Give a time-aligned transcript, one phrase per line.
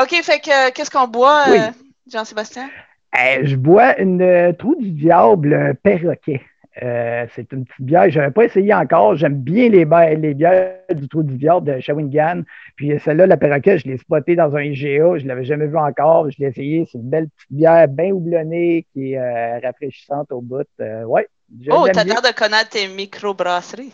[0.00, 1.44] OK, fait que qu'est-ce qu'on boit,
[2.10, 2.68] Jean-Sébastien?
[3.14, 6.42] je bois une trou du diable perroquet.
[6.82, 8.10] Euh, c'est une petite bière.
[8.10, 9.16] Je n'avais pas essayé encore.
[9.16, 9.84] J'aime bien les,
[10.16, 12.42] les bières du Trou du Diable de Shawinigan.
[12.76, 15.18] Puis celle-là, la perroquet, je l'ai spotée dans un IGA.
[15.18, 16.30] Je ne l'avais jamais vue encore.
[16.30, 16.86] Je l'ai essayé.
[16.90, 20.68] C'est une belle petite bière bien houblonnée qui est euh, rafraîchissante au bout.
[20.80, 21.26] Euh, ouais,
[21.70, 23.92] oh, t'as l'air de connaître tes microbrasseries.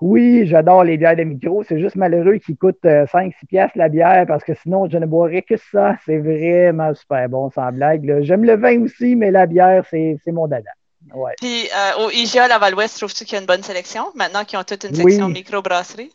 [0.00, 1.64] Oui, j'adore les bières de micro.
[1.64, 5.42] C'est juste malheureux qu'ils coûtent 5-6 piastres la bière parce que sinon, je ne boirais
[5.42, 5.96] que ça.
[6.06, 8.22] C'est vraiment super bon, sans blague.
[8.22, 10.70] J'aime le vin aussi, mais la bière, c'est mon dada.
[11.40, 14.06] Puis euh, au IGA Laval-Ouest, trouves-tu qu'il y a une bonne sélection?
[14.14, 16.12] Maintenant qu'ils ont toute une section micro-brasserie?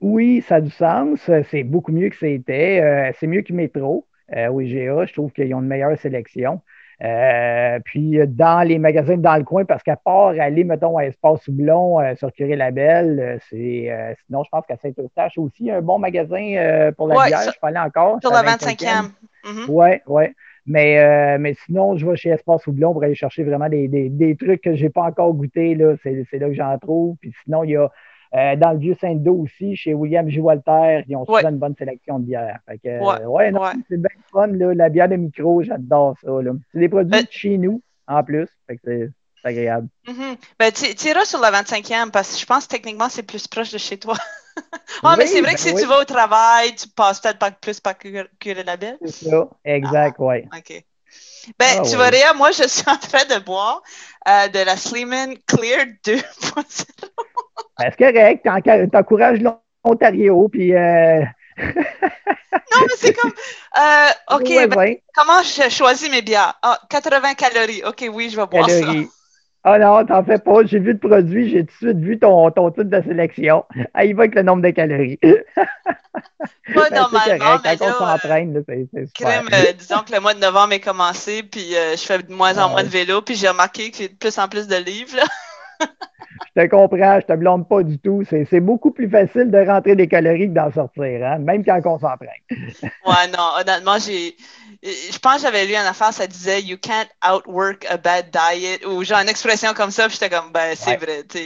[0.00, 1.18] Oui, ça a du sens.
[1.50, 2.80] C'est beaucoup mieux que c'était.
[2.80, 5.06] Euh, c'est mieux que Métro euh, au IGA.
[5.06, 6.60] Je trouve qu'ils ont une meilleure sélection.
[7.84, 11.98] Puis dans les magasins dans le coin, parce qu'à part aller, mettons, à Espace Houblon
[12.16, 17.52] sur Curé-Label, c'est sinon, je pense qu'à Saint-Eustache aussi, un bon magasin pour la bière.
[17.52, 18.18] je peux aller encore.
[18.20, 19.10] Sur la 25e.
[19.68, 20.24] Oui, oui.
[20.68, 24.10] Mais, euh, mais sinon, je vais chez Espace Houblon pour aller chercher vraiment des, des,
[24.10, 25.76] des trucs que je n'ai pas encore goûté.
[26.02, 27.16] C'est là que j'en trouve.
[27.22, 27.90] Puis sinon, il y a
[28.34, 30.40] euh, dans le vieux Saint-Do aussi, chez William J.
[30.40, 32.58] Walter, ils ont souvent une bonne sélection de bières.
[32.66, 34.48] Fait que, ouais, euh, c'est bien fun.
[34.48, 36.30] Là, la bière de micro, j'adore ça.
[36.72, 38.48] C'est des produits de chez nous, en plus.
[38.66, 39.10] Fait que c'est
[39.44, 39.88] agréable.
[40.06, 40.36] Mm-hmm.
[40.58, 43.72] ben, tu iras sur la 25e parce que je pense que techniquement, c'est plus proche
[43.72, 44.14] de chez toi.
[45.04, 47.52] Ah, mais c'est vrai que si ben tu vas au travail, tu passes peut-être pas
[47.52, 48.98] plus par curer la belle.
[49.04, 50.38] C'est ça, exact, ah, oui.
[50.56, 50.84] OK.
[51.58, 53.82] Ben, ah, tu vois, Réa, moi, je suis en train de boire
[54.28, 56.84] euh, de la Sleeman Clear 2.0.
[57.78, 59.40] Ben, c'est correct, t'encourages
[59.84, 60.74] l'Ontario, puis...
[60.74, 61.22] Euh...
[61.58, 63.32] non, mais c'est comme.
[63.76, 66.54] Euh, OK, ben, comment je choisis mes bières?
[66.62, 67.82] Ah, 80 calories.
[67.84, 68.86] OK, oui, je vais boire ça.
[69.64, 70.64] Ah non, t'en fais pas.
[70.64, 73.64] J'ai vu le produit, j'ai tout de suite vu ton, ton titre de sélection.
[73.94, 75.18] Ah, il va avec le nombre de calories.
[75.22, 80.40] Pas ben, normalement, mais Quand on s'entraîne, c'est crème, euh, disons que le mois de
[80.40, 83.48] novembre est commencé, puis euh, je fais de moins en moins de vélo, puis j'ai
[83.48, 85.18] remarqué que j'ai de plus en plus de livres.
[85.80, 88.22] Je te comprends, je te blâme pas du tout.
[88.28, 91.98] C'est beaucoup plus facile de rentrer des calories que d'en sortir, hein, même quand on
[91.98, 92.28] s'entraîne.
[92.50, 94.34] ouais, non, honnêtement, j'ai
[94.82, 98.84] je pense que j'avais lu une affaire, ça disait You can't outwork a bad diet
[98.86, 101.38] ou genre une expression comme ça, puis j'étais comme ben c'est vrai, tu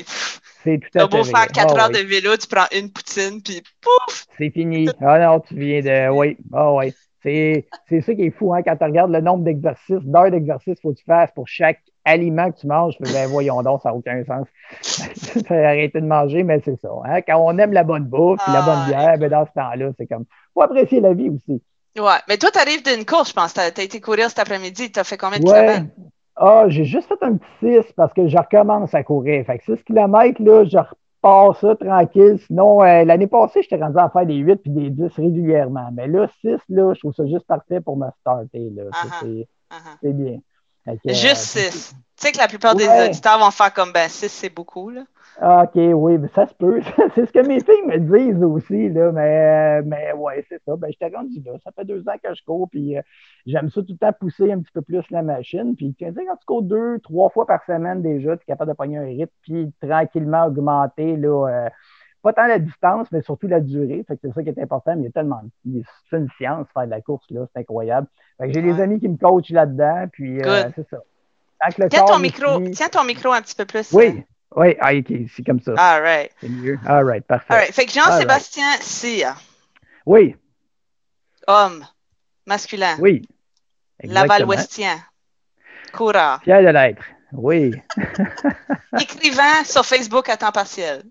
[0.63, 1.09] C'est tout à fait.
[1.09, 4.27] beau faire 4 ah heures de vélo, tu prends une poutine, puis pouf!
[4.37, 4.89] C'est fini.
[5.01, 6.11] Ah non, tu viens de.
[6.11, 6.93] Oui, ah oui.
[7.23, 10.83] C'est ça qui est fou, hein, quand tu regardes le nombre d'exercices, d'heures d'exercice qu'il
[10.83, 12.97] faut que tu fasses pour chaque aliment que tu manges.
[13.01, 14.47] Ben voyons donc, ça n'a aucun sens.
[15.51, 16.89] arrêter de manger, mais c'est ça.
[17.05, 17.23] Hein?
[17.23, 20.07] Quand on aime la bonne bouffe, la bonne ah, bière, ben dans ce temps-là, c'est
[20.07, 20.25] comme.
[20.55, 21.63] faut apprécier la vie aussi.
[21.99, 23.53] Ouais, mais toi, tu arrives d'une course, je pense.
[23.53, 24.91] Tu as, été courir cet après-midi.
[24.91, 25.87] Tu as fait combien de kilomètres?
[26.37, 29.45] Ah, j'ai juste fait un petit 6 parce que je recommence à courir.
[29.45, 32.39] Fait que 6 km, là, je repars ça tranquille.
[32.47, 35.91] Sinon, euh, l'année passée, j'étais rendu à faire des 8 puis des 10 régulièrement.
[35.93, 38.71] Mais là, 6, là, je trouve ça juste parfait pour me starter.
[38.71, 38.85] Là.
[38.85, 39.99] Uh-huh, uh-huh.
[40.03, 40.39] C'est bien.
[41.05, 41.95] Juste 6.
[41.95, 44.91] Tu sais que la plupart des auditeurs vont faire comme ben 6, c'est beaucoup.
[44.91, 45.03] Là.
[45.41, 46.81] Ah, OK, oui, mais ça se peut.
[47.15, 50.77] c'est ce que mes filles me disent aussi, là, mais, mais ouais, c'est ça.
[50.77, 51.53] Ben, je t'ai rendu là.
[51.65, 53.03] Ça fait deux ans que je cours, puis euh,
[53.47, 55.75] j'aime ça tout le temps pousser un petit peu plus la machine.
[55.75, 58.71] Puis, tu sais, quand tu cours deux, trois fois par semaine déjà, tu es capable
[58.71, 61.71] de pogner un rythme, puis tranquillement augmenter, là, euh,
[62.23, 64.05] pas tant la distance, mais surtout la durée.
[64.07, 65.43] Fait que c'est ça qui est important, mais il y a tellement
[66.11, 68.07] C'est une science, faire de la course, là, c'est incroyable.
[68.39, 70.99] Fait que j'ai des amis qui me coachent là-dedans, puis euh, c'est ça.
[71.89, 73.93] Tiens ton, micro, tiens ton micro un petit peu plus.
[73.93, 74.25] Oui.
[74.55, 75.73] Oui, ah, OK, c'est comme ça.
[75.79, 76.31] All right.
[76.41, 76.79] C'est mieux.
[76.87, 77.55] All right, parfait.
[77.55, 77.73] All right.
[77.73, 79.35] Fait que Jean-Sébastien Sia.
[80.05, 80.37] Oui.
[81.47, 81.87] Homme,
[82.47, 82.97] masculin.
[83.01, 83.23] Oui.
[84.03, 84.97] Laval-Ouestien.
[85.93, 86.43] Coureur.
[86.43, 87.03] Fier de l'être.
[87.33, 87.73] Oui.
[89.01, 91.03] Écrivain sur Facebook à temps partiel.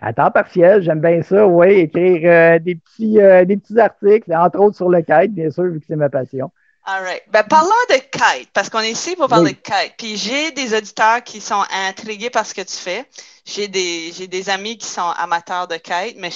[0.00, 4.34] À temps partiel, j'aime bien ça, oui, écrire euh, des, petits, euh, des petits articles,
[4.34, 6.50] entre autres sur le kite, bien sûr, vu que c'est ma passion.
[6.84, 7.22] All right.
[7.30, 9.94] Ben, parlons de kite, parce qu'on est ici pour parler de kite.
[9.98, 13.04] Puis j'ai des auditeurs qui sont intrigués par ce que tu fais.
[13.44, 16.30] J'ai des, j'ai des amis qui sont amateurs de kite, mais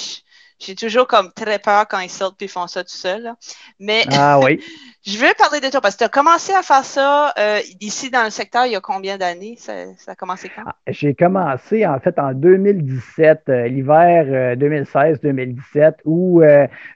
[0.59, 3.33] j'ai toujours comme très peur quand ils sortent et font ça tout seuls.
[3.79, 4.61] Mais ah, oui.
[5.07, 8.11] je veux parler de toi parce que tu as commencé à faire ça euh, ici
[8.11, 9.55] dans le secteur il y a combien d'années?
[9.57, 9.73] Ça,
[10.09, 10.63] a commencé quand?
[10.67, 16.43] Ah, j'ai commencé en fait en 2017, euh, l'hiver 2016-2017, euh, où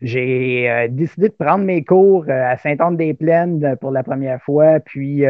[0.03, 4.81] j'ai décidé de prendre mes cours à Saint-Anne-des-Plaines pour la première fois.
[4.81, 5.23] Puis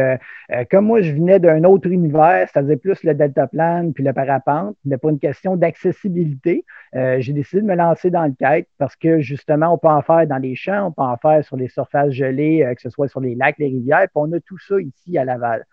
[0.69, 4.97] comme moi, je venais d'un autre univers, c'est-à-dire plus le deltaplane puis le parapente, mais
[4.97, 9.77] pour une question d'accessibilité, j'ai décidé de me lancer dans le parce que justement, on
[9.77, 12.73] peut en faire dans les champs, on peut en faire sur les surfaces gelées, euh,
[12.75, 15.25] que ce soit sur les lacs, les rivières, puis on a tout ça ici à
[15.25, 15.65] Laval.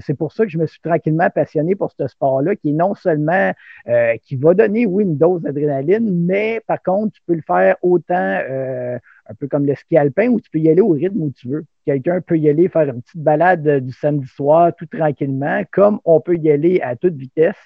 [0.00, 2.94] C'est pour ça que je me suis tranquillement passionné pour ce sport-là, qui est non
[2.94, 3.52] seulement
[3.88, 7.76] euh, qui va donner, oui, une dose d'adrénaline, mais par contre, tu peux le faire
[7.82, 8.14] autant
[8.48, 11.32] euh, un peu comme le ski alpin où tu peux y aller au rythme où
[11.32, 11.64] tu veux.
[11.84, 16.20] Quelqu'un peut y aller faire une petite balade du samedi soir tout tranquillement, comme on
[16.20, 17.56] peut y aller à toute vitesse.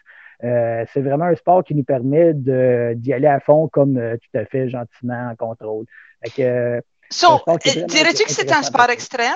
[0.44, 4.38] Euh, c'est vraiment un sport qui nous permet d'y aller à fond comme euh, tout
[4.38, 5.86] à fait gentiment en contrôle.
[6.38, 6.80] Euh,
[7.10, 9.34] dirais-tu que c'est un sport extrême?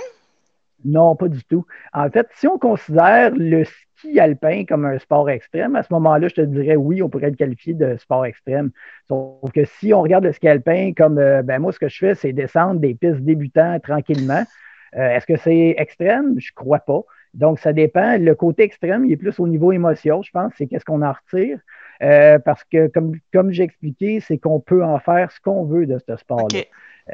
[0.84, 1.64] Non, pas du tout.
[1.93, 6.28] En fait, si on considère le ski alpin comme un sport extrême, à ce moment-là,
[6.28, 8.70] je te dirais oui, on pourrait le qualifier de sport extrême.
[9.08, 12.14] Sauf que si on regarde le ski alpin comme, ben moi, ce que je fais,
[12.14, 14.44] c'est descendre des pistes débutants tranquillement.
[14.93, 16.34] Est-ce que c'est extrême?
[16.38, 17.02] Je crois pas.
[17.34, 18.19] Donc, ça dépend.
[18.19, 21.12] Le côté extrême, il est plus au niveau émotion, je pense, c'est qu'est-ce qu'on en
[21.12, 21.58] retire.
[22.02, 25.87] Euh, parce que, comme, comme j'ai expliqué, c'est qu'on peut en faire ce qu'on veut
[25.87, 26.61] de ce sport-là.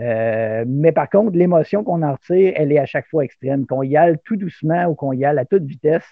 [0.00, 3.66] Euh, mais par contre, l'émotion qu'on en retire, elle est à chaque fois extrême.
[3.66, 6.04] Qu'on y aille tout doucement ou qu'on y aille à toute vitesse,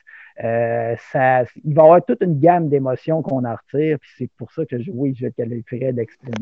[0.44, 3.98] euh, ça, il va y avoir toute une gamme d'émotions qu'on en retire.
[3.98, 6.34] Puis c'est pour ça que je, oui, je qualifierais d'extrême.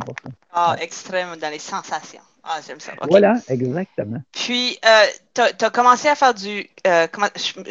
[0.53, 2.21] Ah, extrême dans les sensations.
[2.43, 2.93] Ah, j'aime ça.
[3.09, 4.21] Voilà, exactement.
[4.33, 6.69] Puis, euh, tu as, commencé à faire du.
[6.87, 7.07] Euh,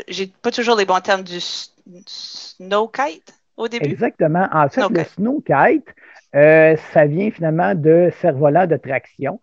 [0.08, 3.86] J'ai pas toujours les bons termes du snow kite au début?
[3.86, 4.48] Exactement.
[4.52, 5.88] En fait, le snow kite,
[6.36, 9.40] euh, ça vient finalement de cerf-volant de traction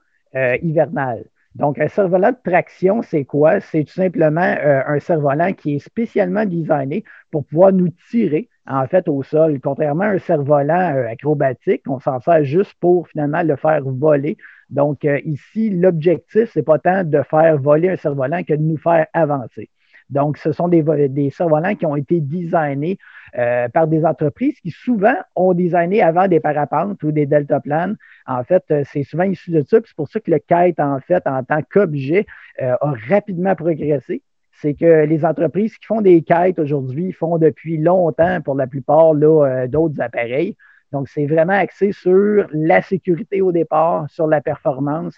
[0.62, 1.24] hivernale.
[1.54, 3.60] Donc, un cerf-volant de traction, c'est quoi?
[3.60, 9.08] C'est tout simplement un cerf-volant qui est spécialement designé pour pouvoir nous tirer, en fait,
[9.08, 9.60] au sol.
[9.60, 14.36] Contrairement à un cerf-volant acrobatique, on s'en sert juste pour finalement le faire voler
[14.70, 18.78] donc, euh, ici, l'objectif, c'est pas tant de faire voler un cerf-volant que de nous
[18.78, 19.68] faire avancer.
[20.10, 22.98] Donc, ce sont des, des cerfs-volants qui ont été designés
[23.38, 27.96] euh, par des entreprises qui souvent ont designé avant des parapentes ou des deltaplanes.
[28.26, 29.78] En fait, euh, c'est souvent issu de ça.
[29.84, 32.26] C'est pour ça que le kite, en fait, en tant qu'objet,
[32.58, 34.22] a rapidement progressé.
[34.52, 39.14] C'est que les entreprises qui font des kites aujourd'hui font depuis longtemps, pour la plupart,
[39.14, 40.56] d'autres appareils.
[40.92, 45.14] Donc, c'est vraiment axé sur la sécurité au départ, sur la performance.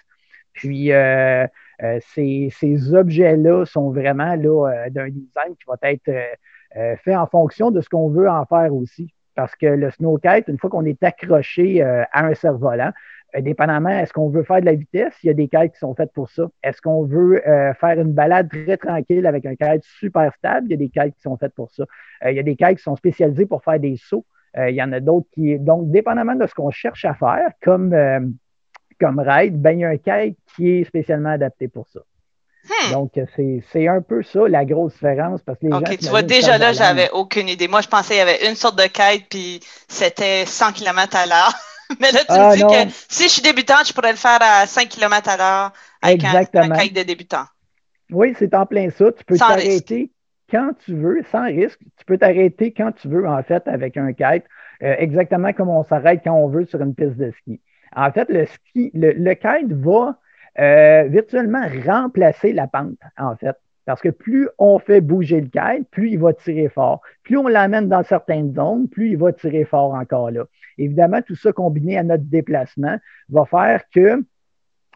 [0.53, 1.45] Puis, euh,
[1.81, 6.11] euh, ces, objets-là sont vraiment là, euh, d'un design qui va être
[7.03, 9.13] fait en fonction de ce qu'on veut en faire aussi.
[9.35, 12.91] Parce que le snowkite, une fois qu'on est accroché à un cerf-volant,
[13.39, 15.13] dépendamment, est-ce qu'on veut faire de la vitesse?
[15.23, 16.49] Il y a des kites qui sont faites pour ça.
[16.63, 17.43] Est-ce qu'on veut
[17.79, 20.65] faire une balade très tranquille avec un kite super stable?
[20.65, 21.85] Il y a des kites qui sont faites pour ça.
[22.27, 24.25] il y a des kites qui sont spécialisés pour faire des sauts.
[24.57, 25.57] Euh, il y en a d'autres qui.
[25.59, 28.19] Donc, dépendamment de ce qu'on cherche à faire comme, euh,
[28.99, 31.99] comme ride, ben, il y a un kite qui est spécialement adapté pour ça.
[32.65, 32.93] Hmm.
[32.93, 36.57] Donc, c'est un peu ça la grosse différence parce que les OK, tu vois, déjà
[36.57, 37.67] là, j'avais aucune idée.
[37.67, 39.59] Moi, je pensais qu'il y avait une sorte de kite puis
[39.89, 41.53] c'était 100 km à l'heure.
[41.99, 44.39] Mais là, tu me ah, dis que si je suis débutante, je pourrais le faire
[44.41, 47.43] à 5 km à l'heure avec un, un, kite de débutant.
[48.11, 49.11] Oui, c'est en plein ça.
[49.11, 50.11] Tu peux t'arrêter
[50.49, 51.79] quand tu veux, sans risque.
[51.97, 54.45] Tu peux t'arrêter quand tu veux, en fait, avec un kite,
[54.83, 57.59] euh, exactement comme on s'arrête quand on veut sur une piste de ski.
[57.95, 60.17] En fait, le ski, le, kite va
[60.59, 63.55] euh, virtuellement remplacer la pente, en fait.
[63.85, 67.01] Parce que plus on fait bouger le kite, plus il va tirer fort.
[67.23, 70.45] Plus on l'amène dans certaines zones, plus il va tirer fort encore là.
[70.77, 72.97] Évidemment, tout ça combiné à notre déplacement
[73.29, 74.23] va faire que,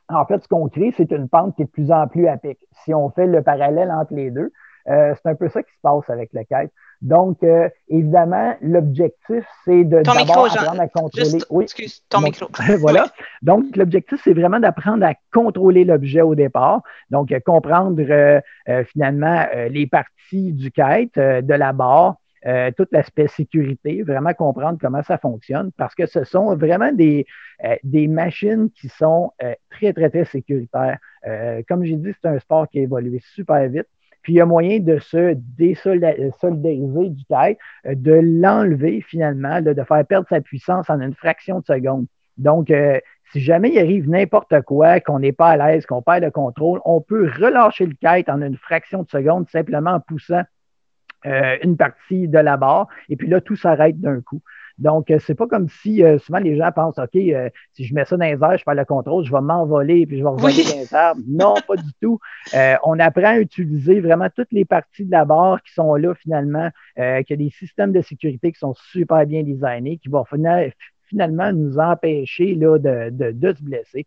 [0.09, 2.38] en fait, ce qu'on crée, c'est une pente qui est de plus en plus à
[2.38, 2.57] pic.
[2.83, 4.51] Si on fait le parallèle entre les deux,
[4.88, 6.71] euh, c'est un peu ça qui se passe avec le kite.
[7.01, 11.39] Donc, euh, évidemment, l'objectif, c'est de d'abord apprendre à contrôler.
[11.49, 11.63] oui.
[11.65, 12.47] Excuse, ton micro.
[12.79, 13.07] voilà.
[13.41, 16.81] Donc, l'objectif, c'est vraiment d'apprendre à contrôler l'objet au départ.
[17.11, 18.01] Donc, euh, comprendre
[18.92, 22.18] finalement les parties du kite, de la barre,
[22.75, 27.25] tout l'aspect sécurité, vraiment comprendre comment ça fonctionne, parce que ce sont vraiment des,
[27.83, 29.31] des machines qui sont
[29.69, 30.97] très, très, très sécuritaires.
[31.68, 33.87] comme j'ai dit, c'est un sport qui a évolué super vite.
[34.28, 39.74] Puis il y a moyen de se désolidariser du kite, euh, de l'enlever finalement, de
[39.74, 42.07] faire perdre sa puissance en une fraction de seconde.
[42.36, 43.00] Donc, euh,
[43.31, 46.81] si jamais il arrive n'importe quoi, qu'on n'est pas à l'aise, qu'on perd le contrôle,
[46.84, 50.44] on peut relâcher le kite en une fraction de seconde simplement en poussant
[51.26, 52.90] euh, une partie de la barre.
[53.07, 54.42] Et puis là, tout s'arrête d'un coup.
[54.78, 57.94] Donc, euh, c'est pas comme si euh, souvent les gens pensent, OK, euh, si je
[57.96, 60.30] mets ça dans les airs, je perds le contrôle, je vais m'envoler puis je vais
[60.30, 61.16] revoler dans les airs.
[61.28, 62.19] Non, pas du tout.
[62.84, 66.69] on apprend à utiliser vraiment toutes les parties de la barre qui sont là finalement,
[67.00, 70.26] euh, qu'il y a des systèmes de sécurité qui sont super bien designés, qui vont
[70.26, 74.06] finalement nous empêcher là, de, de, de se blesser.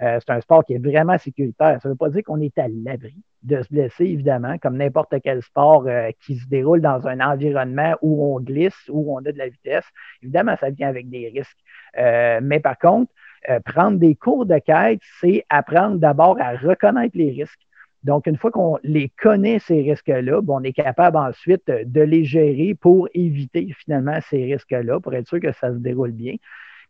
[0.00, 1.78] C'est un sport qui est vraiment sécuritaire.
[1.82, 5.14] Ça ne veut pas dire qu'on est à l'abri de se blesser, évidemment, comme n'importe
[5.22, 9.32] quel sport euh, qui se déroule dans un environnement où on glisse, où on a
[9.32, 9.84] de la vitesse.
[10.22, 11.58] Évidemment, ça vient avec des risques.
[11.98, 13.10] Euh, mais par contre,
[13.48, 17.60] euh, prendre des cours de quête, c'est apprendre d'abord à reconnaître les risques.
[18.02, 22.74] Donc, une fois qu'on les connaît, ces risques-là, on est capable ensuite de les gérer
[22.74, 26.36] pour éviter finalement ces risques-là, pour être sûr que ça se déroule bien.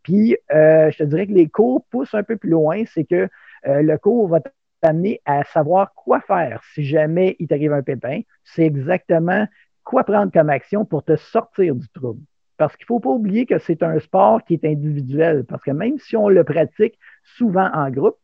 [0.03, 3.29] Puis, je te dirais que les cours poussent un peu plus loin, c'est que
[3.65, 4.41] le cours va
[4.81, 8.21] t'amener à savoir quoi faire si jamais il t'arrive un pépin.
[8.45, 9.47] C'est exactement
[9.85, 12.23] quoi prendre comme action pour te sortir du trouble.
[12.57, 15.71] Parce qu'il ne faut pas oublier que c'est un sport qui est individuel, parce que
[15.71, 18.17] même si on le pratique souvent en groupe,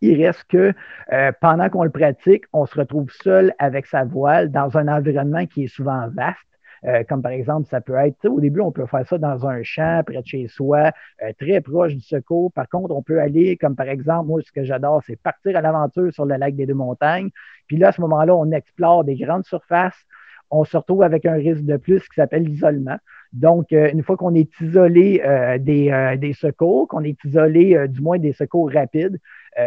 [0.00, 0.74] il reste que
[1.12, 5.46] euh, pendant qu'on le pratique, on se retrouve seul avec sa voile dans un environnement
[5.46, 6.38] qui est souvent vaste.
[6.84, 9.62] Euh, comme par exemple, ça peut être, au début, on peut faire ça dans un
[9.62, 10.90] champ, près de chez soi,
[11.22, 12.52] euh, très proche du secours.
[12.52, 15.60] Par contre, on peut aller, comme par exemple, moi, ce que j'adore, c'est partir à
[15.60, 17.30] l'aventure sur le lac des deux montagnes.
[17.66, 20.06] Puis là, à ce moment-là, on explore des grandes surfaces.
[20.50, 22.98] On se retrouve avec un risque de plus qui s'appelle l'isolement.
[23.32, 27.88] Donc, euh, une fois qu'on est isolé euh, des, euh, des, secours, qu'on est isolé
[27.88, 29.18] du moins des secours rapides,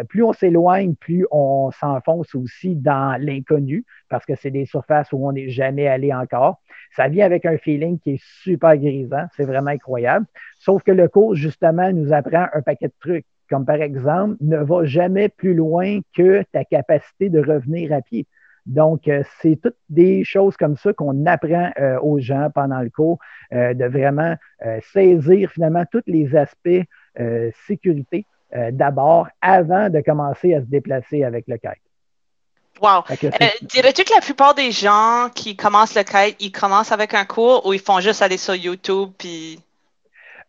[0.10, 5.28] plus on s'éloigne, plus on s'enfonce aussi dans l'inconnu, parce que c'est des surfaces où
[5.28, 6.62] on n'est jamais allé encore.
[6.96, 10.26] Ça vient avec un feeling qui est super grisant, c'est vraiment incroyable.
[10.60, 14.58] Sauf que le cours, justement, nous apprend un paquet de trucs, comme par exemple, ne
[14.58, 18.28] va jamais plus loin que ta capacité de revenir à pied.
[18.66, 22.90] Donc, euh, c'est toutes des choses comme ça qu'on apprend euh, aux gens pendant le
[22.90, 23.20] cours,
[23.54, 24.36] euh, de vraiment
[24.94, 26.82] saisir finalement tous les aspects
[27.68, 28.26] sécurité
[28.72, 31.82] d'abord avant de commencer à se déplacer avec le kite.
[32.82, 33.04] Wow.
[33.62, 37.66] Dirais-tu que la plupart des gens qui commencent le kite, ils commencent avec un cours
[37.66, 39.60] ou ils font juste aller sur YouTube puis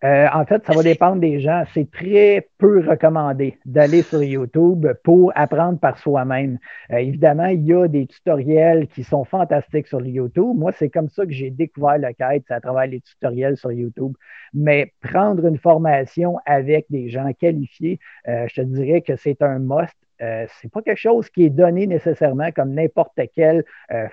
[0.04, 1.64] euh, en fait, ça va dépendre des gens.
[1.72, 6.58] C'est très peu recommandé d'aller sur YouTube pour apprendre par soi-même.
[6.92, 10.54] Euh, évidemment, il y a des tutoriels qui sont fantastiques sur YouTube.
[10.54, 13.72] Moi, c'est comme ça que j'ai découvert le kite, c'est à travers les tutoriels sur
[13.72, 14.12] YouTube.
[14.52, 17.98] Mais prendre une formation avec des gens qualifiés,
[18.28, 19.96] euh, je te dirais que c'est un must.
[20.22, 23.64] Euh, c'est pas quelque chose qui est donné nécessairement comme n'importe quelle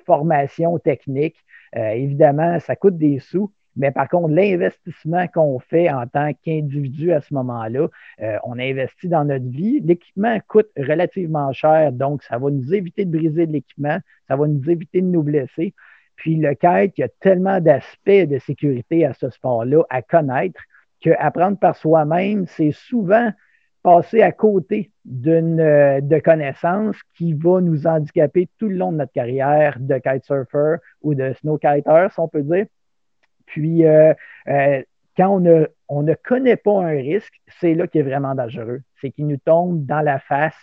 [0.06, 1.38] formation technique.
[1.76, 7.22] évidemment, ça coûte des sous, mais par contre, l'investissement qu'on fait en tant qu'individu à
[7.22, 7.88] ce moment-là,
[8.22, 9.80] euh, on investit dans notre vie.
[9.82, 14.48] L'équipement coûte relativement cher, donc ça va nous éviter de briser de l'équipement, ça va
[14.48, 15.74] nous éviter de nous blesser.
[16.16, 20.62] Puis le kite, il y a tellement d'aspects de sécurité à ce sport-là à connaître
[21.02, 23.32] qu'apprendre par soi-même, c'est souvent
[23.82, 28.98] passer à côté d'une euh, de connaissances qui va nous handicaper tout le long de
[28.98, 32.66] notre carrière de kitesurfer ou de snowkiter, si on peut dire.
[33.46, 34.14] Puis, euh,
[34.48, 34.82] euh,
[35.18, 38.82] quand on ne, on ne connaît pas un risque, c'est là qui est vraiment dangereux.
[39.02, 40.58] C'est qu'il nous tombe dans la face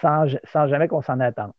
[0.00, 1.52] sans, sans jamais qu'on s'en attende.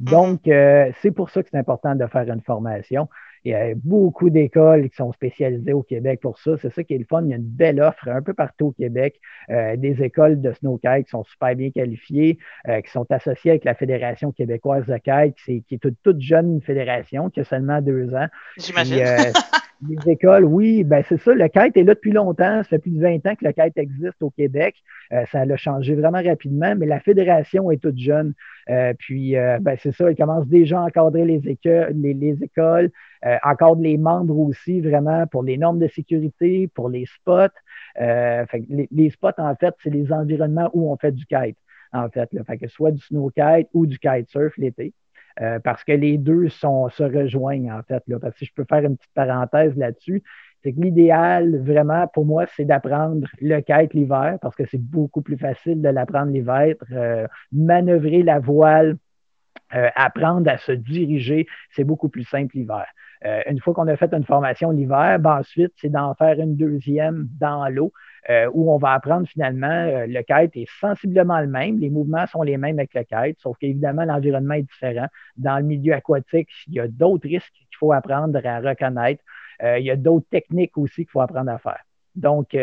[0.00, 0.10] Mm-hmm.
[0.10, 3.08] Donc, euh, c'est pour ça que c'est important de faire une formation.
[3.44, 6.58] Il y a beaucoup d'écoles qui sont spécialisées au Québec pour ça.
[6.60, 7.22] C'est ça qui est le fun.
[7.22, 9.20] Il y a une belle offre un peu partout au Québec.
[9.48, 14.32] des écoles de snowkite qui sont super bien qualifiées, qui sont associées avec la Fédération
[14.32, 18.26] québécoise de kite, qui est, toute, toute, jeune fédération, qui a seulement deux ans.
[18.58, 19.04] J'imagine.
[19.86, 21.32] les écoles, oui, ben c'est ça.
[21.34, 22.62] Le kite est là depuis longtemps.
[22.62, 24.74] Ça fait plus de 20 ans que le kite existe au Québec.
[25.12, 28.34] Euh, ça a changé vraiment rapidement, mais la fédération est toute jeune.
[28.70, 32.90] Euh, puis, euh, ben, c'est ça, ils commencent déjà à encadrer les, les, les écoles,
[33.44, 37.54] encadrent les membres aussi, vraiment, pour les normes de sécurité, pour les spots.
[37.98, 41.56] Les, les, spots, en fait, c'est les environnements où on fait du kite,
[41.92, 42.32] en fait.
[42.32, 42.42] Là.
[42.44, 44.92] Fait que soit du snow kite ou du kitesurf l'été.
[45.40, 48.02] Euh, parce que les deux se rejoignent, en fait.
[48.08, 50.22] Là, si je peux faire une petite parenthèse là-dessus,
[50.62, 55.22] c'est que l'idéal, vraiment, pour moi, c'est d'apprendre le kite l'hiver, parce que c'est beaucoup
[55.22, 58.96] plus facile de l'apprendre l'hiver, euh, manœuvrer la voile,
[59.74, 62.86] euh, apprendre à se diriger, c'est beaucoup plus simple l'hiver.
[63.48, 67.26] Une fois qu'on a fait une formation l'hiver, ben ensuite, c'est d'en faire une deuxième
[67.40, 67.92] dans l'eau,
[68.30, 72.26] euh, où on va apprendre finalement, euh, le kite est sensiblement le même, les mouvements
[72.26, 75.06] sont les mêmes avec le kite, sauf qu'évidemment, l'environnement est différent.
[75.36, 79.22] Dans le milieu aquatique, il y a d'autres risques qu'il faut apprendre à reconnaître.
[79.62, 81.82] il y a d'autres techniques aussi qu'il faut apprendre à faire.
[82.14, 82.56] Donc,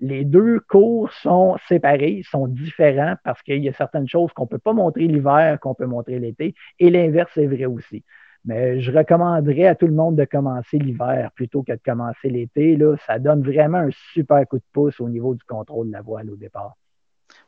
[0.00, 4.48] les deux cours sont séparés, sont différents parce qu'il y a certaines choses qu'on ne
[4.48, 8.04] peut pas montrer l'hiver, qu'on peut montrer l'été, et l'inverse est vrai aussi.
[8.46, 12.76] Mais je recommanderais à tout le monde de commencer l'hiver plutôt que de commencer l'été.
[12.76, 16.02] Là, ça donne vraiment un super coup de pouce au niveau du contrôle de la
[16.02, 16.76] voile au départ.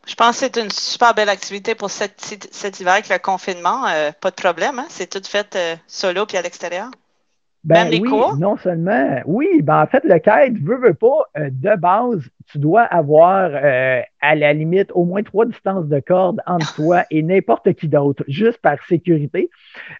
[0.06, 3.86] Je pense que c'est une super belle activité pour cet, hiver avec le confinement.
[3.86, 4.86] Euh, pas de problème, hein?
[4.88, 6.90] c'est tout fait euh, solo puis à l'extérieur.
[7.64, 8.02] Ben oui,
[8.38, 12.58] non seulement, oui, ben en fait, le kite, veut, veut pas, euh, de base, tu
[12.58, 17.22] dois avoir euh, à la limite au moins trois distances de corde entre toi et
[17.22, 19.50] n'importe qui d'autre, juste par sécurité.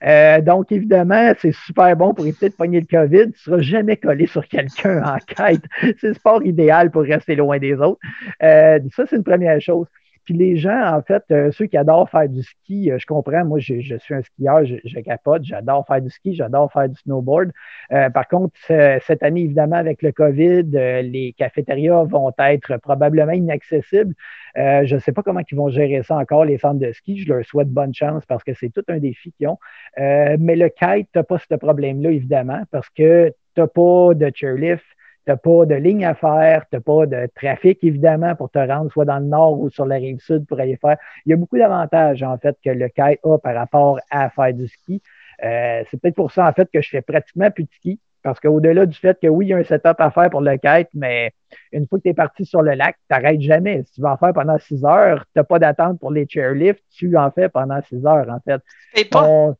[0.04, 3.24] Euh, donc, évidemment, c'est super bon pour éviter de pogner le COVID.
[3.24, 5.64] Tu ne seras jamais collé sur quelqu'un en kite.
[6.00, 8.00] C'est le sport idéal pour rester loin des autres.
[8.40, 9.86] ça, c'est une première chose.
[10.28, 13.46] Puis les gens, en fait, euh, ceux qui adorent faire du ski, euh, je comprends,
[13.46, 17.50] moi, je, suis un skieur, je, capote, j'adore faire du ski, j'adore faire du snowboard.
[17.88, 24.14] par contre, cette année, évidemment, avec le COVID, les cafétérias vont être probablement inaccessibles.
[24.54, 27.22] je ne sais pas comment ils vont gérer ça encore, les centres de ski.
[27.22, 29.58] Je leur souhaite bonne chance parce que c'est tout un défi qu'ils ont.
[29.96, 34.30] mais le kite, tu n'as pas ce problème-là, évidemment, parce que tu n'as pas de
[34.34, 34.84] chairlift,
[35.28, 38.58] tu n'as pas de ligne à faire, tu n'as pas de trafic, évidemment, pour te
[38.58, 40.96] rendre soit dans le nord ou sur la rive sud pour aller faire.
[41.26, 44.54] Il y a beaucoup d'avantages, en fait, que le kite a par rapport à faire
[44.54, 45.02] du ski.
[45.44, 48.00] Euh, c'est peut-être pour ça, en fait, que je fais pratiquement plus de ski.
[48.22, 50.56] Parce qu'au-delà du fait que oui, il y a un setup à faire pour le
[50.56, 51.32] kite, mais
[51.72, 53.82] une fois que tu es parti sur le lac, tu n'arrêtes jamais.
[53.84, 56.82] Si tu vas en faire pendant six heures, tu n'as pas d'attente pour les chairlifts,
[56.90, 58.62] tu en fais pendant six heures, en fait.
[58.96, 59.52] Et pas?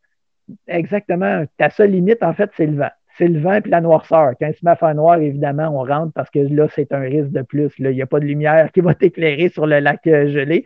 [0.66, 1.44] exactement.
[1.58, 4.32] Ta seule limite, en fait, c'est le vent c'est le vent et la noirceur.
[4.40, 7.00] Quand il se met à faire noir, évidemment, on rentre parce que là, c'est un
[7.00, 7.70] risque de plus.
[7.78, 10.64] Il n'y a pas de lumière qui va t'éclairer sur le lac euh, gelé.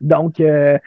[0.00, 0.78] Donc, euh,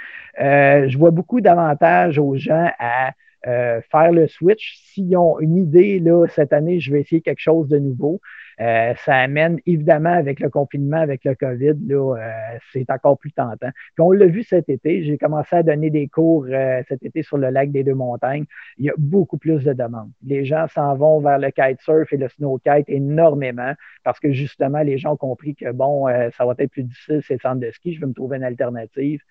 [0.41, 3.12] euh, je vois beaucoup d'avantages aux gens à
[3.44, 4.75] faire le switch.
[4.86, 8.20] S'ils ont une idée, là, cette année, je vais essayer quelque chose de nouveau.
[8.62, 13.32] Euh, ça amène, évidemment, avec le confinement, avec le COVID, là, euh, c'est encore plus
[13.32, 13.70] tentant.
[13.72, 17.22] Puis on l'a vu cet été, j'ai commencé à donner des cours euh, cet été
[17.24, 18.46] sur le lac des Deux-Montagnes.
[18.78, 20.12] Il y a beaucoup plus de demandes.
[20.26, 24.82] Les gens s'en vont vers le kitesurf et le snow kite énormément parce que justement,
[24.82, 26.08] les gens ont compris que, bon,
[26.38, 29.22] ça va être plus difficile ces centres de ski, je vais me trouver une alternative.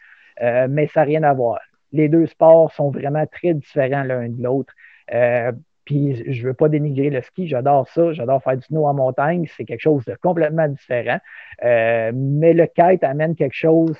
[0.40, 1.61] mais ça n'a rien à voir.
[1.93, 4.75] Les deux sports sont vraiment très différents l'un de l'autre.
[5.85, 8.95] Puis je ne veux pas dénigrer le ski, j'adore ça, j'adore faire du snow en
[8.95, 11.19] montagne, c'est quelque chose de complètement différent.
[11.64, 13.97] Euh, mais le kite amène quelque chose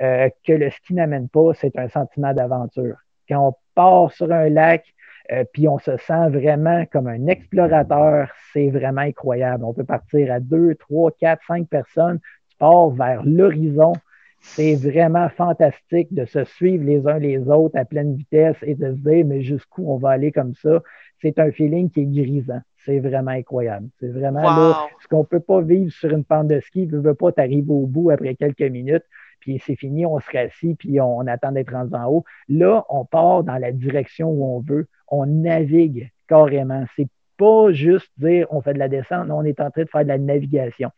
[0.00, 2.96] euh, que le ski n'amène pas, c'est un sentiment d'aventure.
[3.28, 4.84] Quand on part sur un lac,
[5.30, 9.64] euh, puis on se sent vraiment comme un explorateur, c'est vraiment incroyable.
[9.64, 12.18] On peut partir à deux, trois, quatre, cinq personnes,
[12.48, 13.92] tu pars vers l'horizon.
[14.40, 18.94] C'est vraiment fantastique de se suivre les uns les autres à pleine vitesse et de
[18.94, 20.82] se dire, mais jusqu'où on va aller comme ça?
[21.20, 22.60] C'est un feeling qui est grisant.
[22.86, 23.88] C'est vraiment incroyable.
[24.00, 26.86] C'est vraiment là, ce qu'on ne peut pas vivre sur une pente de ski.
[26.86, 29.04] Ne veut pas, t'arriver au bout après quelques minutes,
[29.40, 32.24] puis c'est fini, on se rassit, puis on, attend d'être rendu en haut.
[32.48, 34.86] Là, on part dans la direction où on veut.
[35.08, 36.84] On navigue carrément.
[36.96, 39.88] C'est pas juste dire on fait de la descente, non, on est en train de
[39.88, 40.90] faire de la navigation.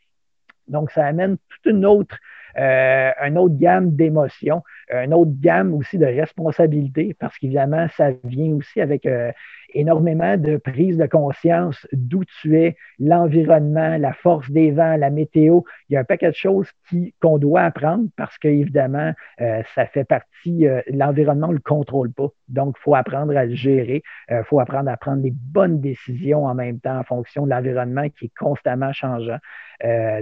[0.68, 2.16] Donc, ça amène toute une autre,
[2.56, 8.80] une autre gamme d'émotions, une autre gamme aussi de responsabilités, parce qu'évidemment, ça vient aussi
[8.80, 9.30] avec euh,
[9.74, 15.60] énormément de prise de conscience d'où tu es, l'environnement, la force des vents, la météo.
[15.88, 16.68] Il y a un paquet de choses
[17.20, 22.28] qu'on doit apprendre parce qu'évidemment, euh, ça fait partie, euh, l'environnement ne le contrôle pas.
[22.48, 24.02] Donc, il faut apprendre à le gérer.
[24.28, 27.50] Il euh, faut apprendre à prendre les bonnes décisions en même temps en fonction de
[27.50, 29.38] l'environnement qui est constamment changeant.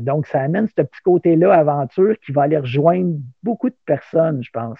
[0.00, 4.78] donc, ça amène ce petit côté-là, aventure, qui va aller rejoindre beaucoup de personnes, pense.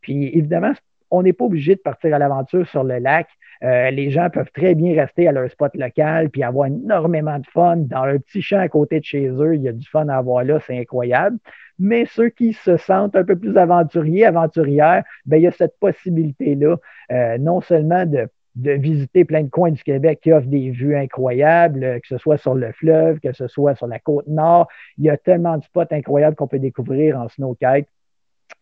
[0.00, 0.72] Puis, évidemment,
[1.10, 3.28] on n'est pas obligé de partir à l'aventure sur le lac.
[3.62, 7.46] Euh, les gens peuvent très bien rester à leur spot local puis avoir énormément de
[7.46, 7.76] fun.
[7.76, 10.16] Dans leur petit champ à côté de chez eux, il y a du fun à
[10.16, 11.38] avoir là, c'est incroyable.
[11.78, 15.78] Mais ceux qui se sentent un peu plus aventuriers, aventurières, ben, il y a cette
[15.78, 16.76] possibilité-là,
[17.12, 20.96] euh, non seulement de de visiter plein de coins du Québec qui offrent des vues
[20.96, 24.68] incroyables, que ce soit sur le fleuve, que ce soit sur la côte nord.
[24.98, 27.88] Il y a tellement de spots incroyables qu'on peut découvrir en snowkite.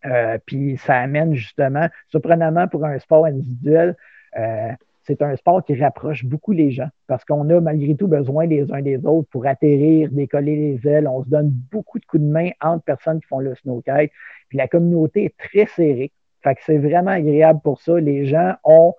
[0.07, 3.97] Euh, puis ça amène justement, surprenamment pour un sport individuel,
[4.39, 4.73] euh,
[5.03, 8.71] c'est un sport qui rapproche beaucoup les gens parce qu'on a malgré tout besoin les
[8.73, 11.09] uns des autres pour atterrir, décoller les ailes.
[11.09, 14.13] On se donne beaucoup de coups de main entre personnes qui font le snowkite.
[14.49, 16.13] Puis la communauté est très serrée.
[16.43, 17.99] Fait que c'est vraiment agréable pour ça.
[17.99, 18.95] Les gens ont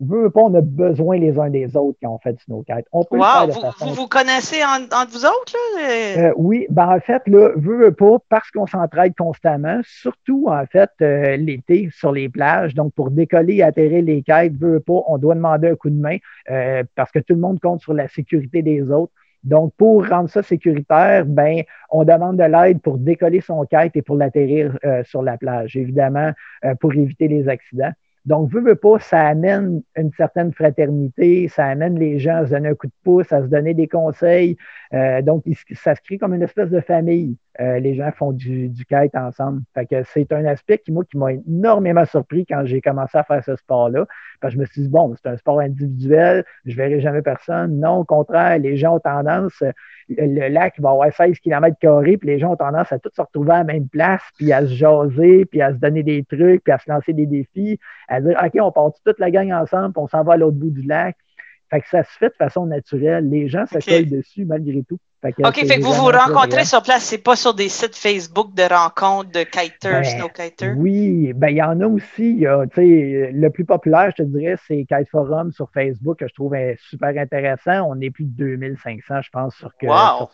[0.00, 2.86] veut pas, on a besoin les uns des autres quand on fait du snowkite.
[2.92, 5.54] On peut wow, vous, vous, connaissez entre vous autres?
[5.76, 6.28] Là?
[6.28, 10.90] Euh, oui, ben en fait, là, veut, pas, parce qu'on s'entraide constamment, surtout en fait
[11.00, 12.74] euh, l'été sur les plages.
[12.74, 16.00] Donc, pour décoller et atterrir les kites, veut pas, on doit demander un coup de
[16.00, 16.16] main
[16.50, 19.12] euh, parce que tout le monde compte sur la sécurité des autres.
[19.44, 24.00] Donc, pour rendre ça sécuritaire, ben, on demande de l'aide pour décoller son kite et
[24.00, 26.32] pour l'atterrir sur la plage, évidemment,
[26.80, 27.92] pour éviter les accidents.
[28.24, 32.50] Donc, veux, veux pas, ça amène une certaine fraternité, ça amène les gens à se
[32.52, 34.56] donner un coup de pouce, à se donner des conseils.
[34.94, 37.36] Euh, donc, ça se crée comme une espèce de famille.
[37.60, 39.62] Euh, les gens font du, du kite ensemble.
[39.74, 43.22] Fait que c'est un aspect qui, moi, qui m'a énormément surpris quand j'ai commencé à
[43.22, 44.06] faire ce sport-là.
[44.40, 47.78] Parce que je me suis dit, bon, c'est un sport individuel, je verrai jamais personne.
[47.78, 49.62] Non, au contraire, les gens ont tendance,
[50.08, 51.76] le lac va avoir 16 km
[52.18, 54.62] puis les gens ont tendance à tous se retrouver à la même place, puis à
[54.62, 58.20] se jaser, puis à se donner des trucs, puis à se lancer des défis, à
[58.20, 60.70] dire, OK, on part toute la gang ensemble, puis on s'en va à l'autre bout
[60.70, 61.16] du lac.
[61.70, 63.28] Fait que ça se fait de façon naturelle.
[63.28, 64.98] Les gens se collent dessus malgré tout.
[65.24, 68.62] OK, fait que vous vous rencontrez sur place, c'est pas sur des sites Facebook de
[68.62, 70.76] rencontres de kiters, ben?
[70.76, 72.40] Oui, ben il y en a aussi.
[72.40, 77.16] le plus populaire, je te dirais, c'est Kite Forum sur Facebook, que je trouve super
[77.16, 77.88] intéressant.
[77.88, 79.70] On est plus de 2500, je pense, sur,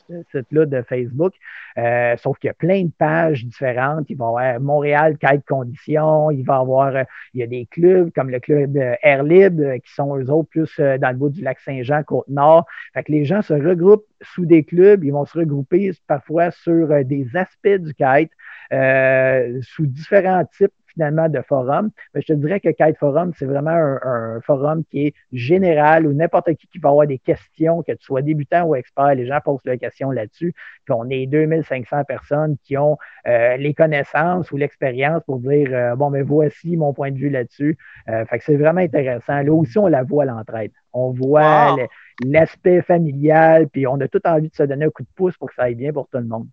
[0.09, 1.35] ce site-là de Facebook.
[1.79, 4.07] Euh, sauf qu'il y a plein de pages différentes.
[4.09, 7.47] Il va y avoir Montréal Kite Conditions, il va y avoir, euh, il y a
[7.47, 11.17] des clubs comme le club Air Libre, qui sont eux autres plus euh, dans le
[11.17, 12.67] bout du lac Saint-Jean, Côte-Nord.
[12.95, 16.91] Fait que les gens se regroupent sous des clubs, ils vont se regrouper parfois sur
[16.91, 18.31] euh, des aspects du kite,
[18.73, 21.91] euh, sous différents types finalement de forums.
[22.15, 26.13] Mais je te dirais que Kite Forum, c'est vraiment un, forum qui est général où
[26.13, 29.39] n'importe qui qui va avoir des questions, que tu sois débutant ou expert, les gens
[29.43, 30.55] posent leurs questions là-dessus.
[30.85, 36.11] Puis on est 2500 personnes qui ont euh, les connaissances ou l'expérience pour dire bon,
[36.11, 37.79] mais voici mon point de vue là-dessus.
[38.07, 39.43] fait que c'est vraiment intéressant.
[39.43, 40.73] Là aussi, on la voit l'entraide.
[40.93, 41.77] On voit
[42.25, 45.49] l'aspect familial, puis on a tout envie de se donner un coup de pouce pour
[45.49, 46.49] que ça aille bien pour tout le monde.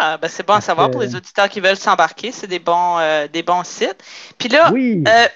[0.00, 2.32] Ah, ben c'est bon à savoir pour les auditeurs qui veulent s'embarquer.
[2.32, 4.02] C'est des bons, euh, des bons sites.
[4.38, 5.26] Puis là, euh,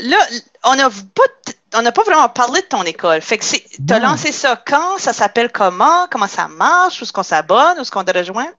[0.00, 0.16] là
[0.64, 3.20] on n'a pas, on pas vraiment parlé de ton école.
[3.20, 4.98] Fait que tu as lancé ça quand?
[4.98, 6.06] Ça s'appelle comment?
[6.10, 7.00] Comment ça marche?
[7.00, 7.78] Où est-ce qu'on s'abonne?
[7.78, 8.50] Où est-ce qu'on te rejoint?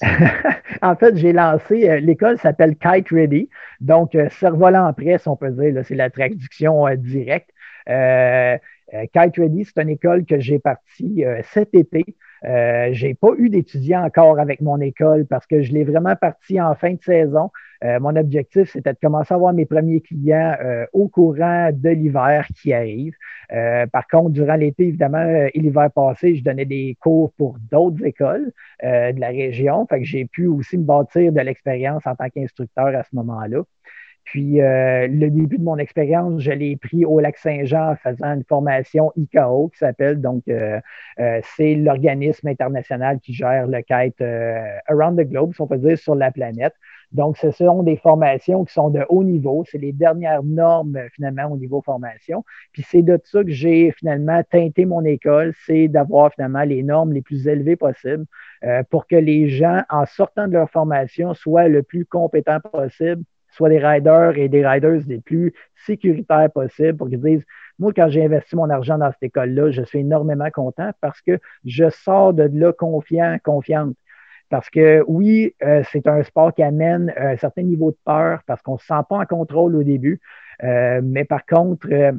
[0.82, 3.48] en fait, j'ai lancé, euh, l'école s'appelle Kite Ready.
[3.80, 7.50] Donc, cerf-volant en presse, on peut dire, c'est la traduction directe.
[7.86, 12.04] Kite Ready, c'est une école que j'ai partie cet été.
[12.44, 16.60] Euh, j'ai pas eu d'étudiants encore avec mon école parce que je l'ai vraiment parti
[16.60, 17.50] en fin de saison.
[17.82, 20.56] mon objectif, c'était de commencer à avoir mes premiers clients
[20.92, 23.14] au courant de l'hiver qui arrive.
[23.92, 28.52] par contre, durant l'été, évidemment, et l'hiver passé, je donnais des cours pour d'autres écoles
[28.82, 29.86] de la région.
[29.86, 33.62] Fait que j'ai pu aussi me bâtir de l'expérience en tant qu'instructeur à ce moment-là.
[34.30, 38.34] Puis euh, le début de mon expérience, je l'ai pris au lac Saint-Jean en faisant
[38.34, 40.78] une formation ICAO qui s'appelle, donc euh,
[41.18, 44.20] euh, c'est l'organisme international qui gère le kite
[44.86, 46.74] around the globe, si on peut dire, sur la planète.
[47.10, 49.64] Donc, ce sont des formations qui sont de haut niveau.
[49.66, 52.44] C'est les dernières normes, finalement, au niveau formation.
[52.72, 57.14] Puis c'est de ça que j'ai finalement teinté mon école, c'est d'avoir finalement les normes
[57.14, 58.26] les plus élevées possibles
[58.90, 63.24] pour que les gens, en sortant de leur formation, soient le plus compétents possible
[63.58, 65.52] soit des riders et des riders les plus
[65.84, 67.44] sécuritaires possibles pour qu'ils disent
[67.78, 71.38] Moi, quand j'ai investi mon argent dans cette école-là, je suis énormément content parce que
[71.64, 73.94] je sors de là confiant, confiante.
[74.48, 78.62] Parce que oui, euh, c'est un sport qui amène un certain niveau de peur parce
[78.62, 80.20] qu'on ne se sent pas en contrôle au début.
[80.62, 82.12] Euh, mais par contre, euh,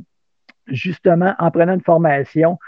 [0.68, 2.60] justement, en prenant une formation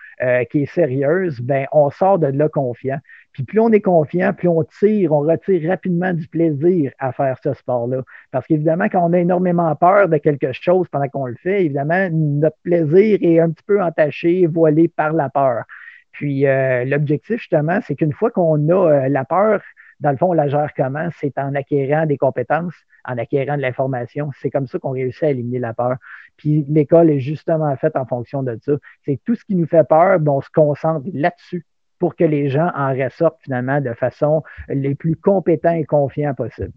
[0.51, 2.99] qui est sérieuse, ben, on sort de là confiant.
[3.33, 7.37] Puis plus on est confiant, plus on tire, on retire rapidement du plaisir à faire
[7.43, 8.03] ce sport-là.
[8.31, 12.09] Parce qu'évidemment, quand on a énormément peur de quelque chose pendant qu'on le fait, évidemment,
[12.11, 15.63] notre plaisir est un petit peu entaché, voilé par la peur.
[16.11, 19.61] Puis euh, l'objectif, justement, c'est qu'une fois qu'on a euh, la peur,
[20.01, 21.07] dans le fond, on la gère comment?
[21.19, 24.31] C'est en acquérant des compétences, en acquérant de l'information.
[24.41, 25.95] C'est comme ça qu'on réussit à éliminer la peur.
[26.37, 28.73] Puis l'école est justement faite en fonction de ça.
[29.05, 31.65] C'est tout ce qui nous fait peur, ben, on se concentre là-dessus
[32.01, 36.71] pour que les gens en ressortent finalement de façon les plus compétents et confiants possible.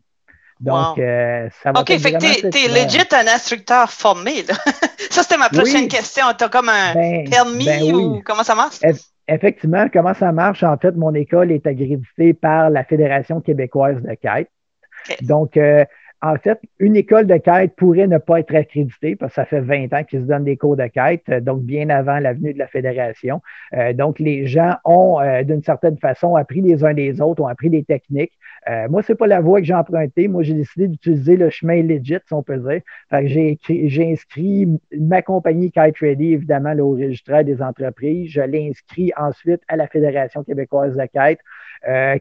[0.60, 4.42] Donc, euh, ça va OK, fait que tu es, legit un instructeur formé.
[5.10, 6.26] ça, c'était ma prochaine question.
[6.38, 8.80] Tu as comme un ben, permis ben ou comment ça marche?
[9.26, 10.62] effectivement, comment ça marche?
[10.62, 14.50] En fait, mon école est accréditée par la Fédération québécoise de quête.
[15.22, 15.87] Donc, euh,
[16.24, 19.60] en fait, une école de quête pourrait ne pas être accréditée parce que ça fait
[19.60, 22.54] 20 ans qu'ils se donnent des cours de quête, euh, donc bien avant la venue
[22.54, 23.42] de la fédération.
[23.74, 27.46] Euh, donc, les gens ont, euh, d'une certaine façon, appris les uns des autres, ont
[27.46, 28.32] appris des techniques.
[28.88, 30.26] moi, c'est pas la voie que j'ai empruntée.
[30.26, 32.80] Moi, j'ai décidé d'utiliser le chemin legit, si on peut dire.
[33.12, 34.66] j'ai, inscrit
[34.98, 38.30] ma compagnie Kite Ready, évidemment, au registre des entreprises.
[38.30, 41.40] Je l'ai inscrit ensuite à la Fédération québécoise de quête,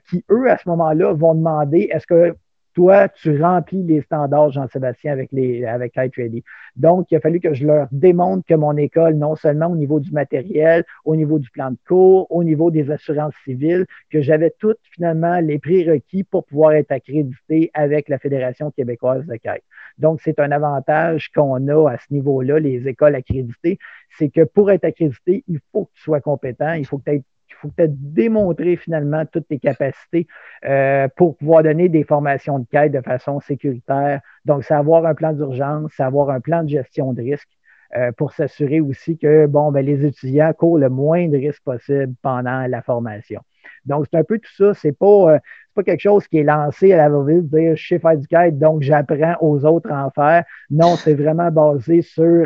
[0.09, 2.35] qui, eux, à ce moment-là, vont demander est-ce que
[2.73, 6.43] toi, tu remplis les standards, Jean-Sébastien, avec, les, avec Kite Ready.
[6.75, 9.99] Donc, il a fallu que je leur démontre que mon école, non seulement au niveau
[9.99, 14.53] du matériel, au niveau du plan de cours, au niveau des assurances civiles, que j'avais
[14.57, 19.63] toutes finalement les prérequis pour pouvoir être accrédité avec la Fédération québécoise de kite.
[19.97, 23.77] Donc, c'est un avantage qu'on a à ce niveau-là, les écoles accréditées,
[24.17, 27.12] c'est que pour être accrédité, il faut que tu sois compétent, il faut que tu
[27.12, 27.23] aies
[27.63, 30.28] faut peut-être démontrer finalement toutes tes capacités
[30.65, 34.19] euh, pour pouvoir donner des formations de quête de façon sécuritaire.
[34.45, 37.49] Donc, c'est avoir un plan d'urgence, c'est avoir un plan de gestion de risque
[37.95, 42.13] euh, pour s'assurer aussi que bon, ben, les étudiants courent le moins de risques possible
[42.21, 43.41] pendant la formation.
[43.86, 44.73] Donc, c'est un peu tout ça.
[44.73, 45.39] C'est pas, euh,
[45.73, 48.60] pas quelque chose qui est lancé à la va-vite, dire je sais faire du kite,
[48.60, 50.43] donc j'apprends aux autres à en faire.
[50.69, 52.45] Non, c'est vraiment basé sur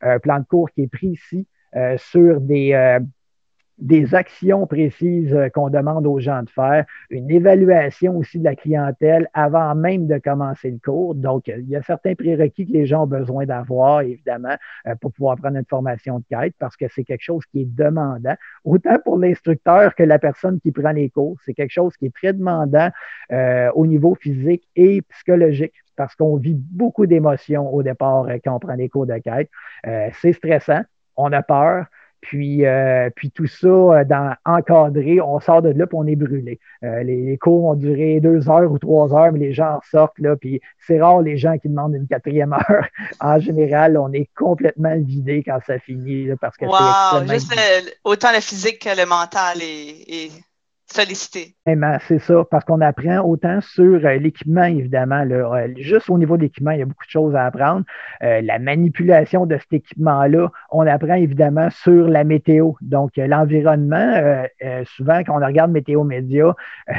[0.00, 1.46] un plan de cours qui est précis,
[1.96, 2.98] sur des,
[3.78, 8.56] des actions précises euh, qu'on demande aux gens de faire, une évaluation aussi de la
[8.56, 11.14] clientèle avant même de commencer le cours.
[11.14, 15.12] Donc, il y a certains prérequis que les gens ont besoin d'avoir, évidemment, euh, pour
[15.12, 18.98] pouvoir prendre une formation de quête parce que c'est quelque chose qui est demandant, autant
[19.04, 21.36] pour l'instructeur que la personne qui prend les cours.
[21.44, 22.90] C'est quelque chose qui est très demandant
[23.32, 28.58] euh, au niveau physique et psychologique parce qu'on vit beaucoup d'émotions au départ quand on
[28.58, 29.50] prend les cours de quête.
[30.20, 30.82] c'est stressant,
[31.16, 31.86] on a peur,
[32.20, 36.16] puis, euh, puis tout ça euh, dans, encadré, on sort de là puis on est
[36.16, 36.58] brûlé.
[36.84, 40.18] Euh, les, cours ont duré deux heures ou trois heures, mais les gens en sortent
[40.18, 42.86] là, puis c'est rare les gens qui demandent une quatrième heure.
[43.20, 47.54] en général, on est complètement vidé quand ça finit parce que wow, juste
[48.04, 50.30] autant le physique que le mental est
[50.92, 51.54] sollicité.
[52.06, 55.24] C'est ça, parce qu'on apprend autant sur euh, l'équipement, évidemment.
[55.30, 57.84] Euh, juste au niveau de l'équipement, il y a beaucoup de choses à apprendre.
[58.22, 62.72] Euh, la manipulation de cet équipement-là, on apprend évidemment sur la météo.
[62.80, 64.44] Donc, l'environnement,
[64.96, 66.54] souvent, quand on regarde Météo Média,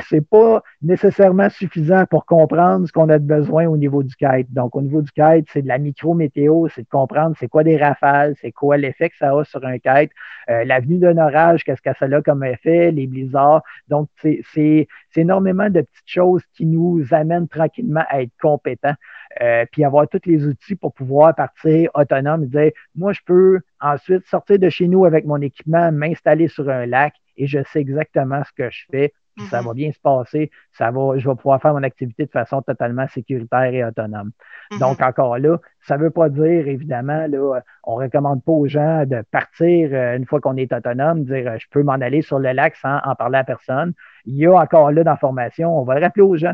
[0.08, 4.52] c'est pas nécessairement suffisant pour comprendre ce qu'on a de besoin au niveau du kite.
[4.54, 7.78] Donc, au niveau du kite, c'est de la micro-météo, c'est de comprendre c'est quoi des
[7.78, 10.12] rafales, c'est quoi l'effet que ça a sur un kite,
[10.47, 13.63] l'avenue d'un orage, qu'est-ce que ça a comme effet, les blizzards.
[13.89, 18.95] Donc, c'est énormément de petites choses qui nous amènent tranquillement à être compétents,
[19.41, 23.60] euh, puis avoir tous les outils pour pouvoir partir autonome et dire, moi, je peux
[23.80, 27.80] ensuite sortir de chez nous avec mon équipement, m'installer sur un lac et je sais
[27.80, 29.13] exactement ce que je fais
[29.49, 29.75] ça va mm-hmm.
[29.75, 33.73] bien se passer, ça va, je vais pouvoir faire mon activité de façon totalement sécuritaire
[33.73, 34.32] et autonome.
[34.71, 34.80] Mm-hmm.
[34.80, 38.67] Donc, encore là, ça ne veut pas dire, évidemment, là, on ne recommande pas aux
[38.67, 42.21] gens de partir euh, une fois qu'on est autonome, dire euh, je peux m'en aller
[42.21, 43.93] sur le lac sans en parler à personne.
[44.25, 46.54] Il y a encore là dans la formation, on va le rappeler aux gens.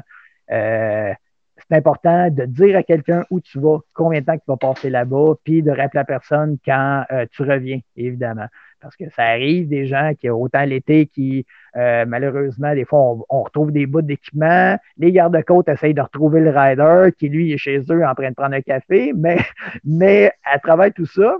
[0.51, 1.13] Euh,
[1.57, 4.89] c'est important de dire à quelqu'un où tu vas, combien de temps tu vas passer
[4.89, 8.47] là-bas, puis de rappeler la personne quand tu reviens, évidemment.
[8.81, 13.43] Parce que ça arrive des gens qui, autant l'été, qui, euh, malheureusement, des fois, on,
[13.43, 14.77] retrouve des bouts d'équipement.
[14.97, 18.35] Les gardes-côtes essayent de retrouver le rider qui, lui, est chez eux en train de
[18.35, 19.13] prendre un café.
[19.15, 19.37] Mais,
[19.83, 21.37] mais à travers tout ça,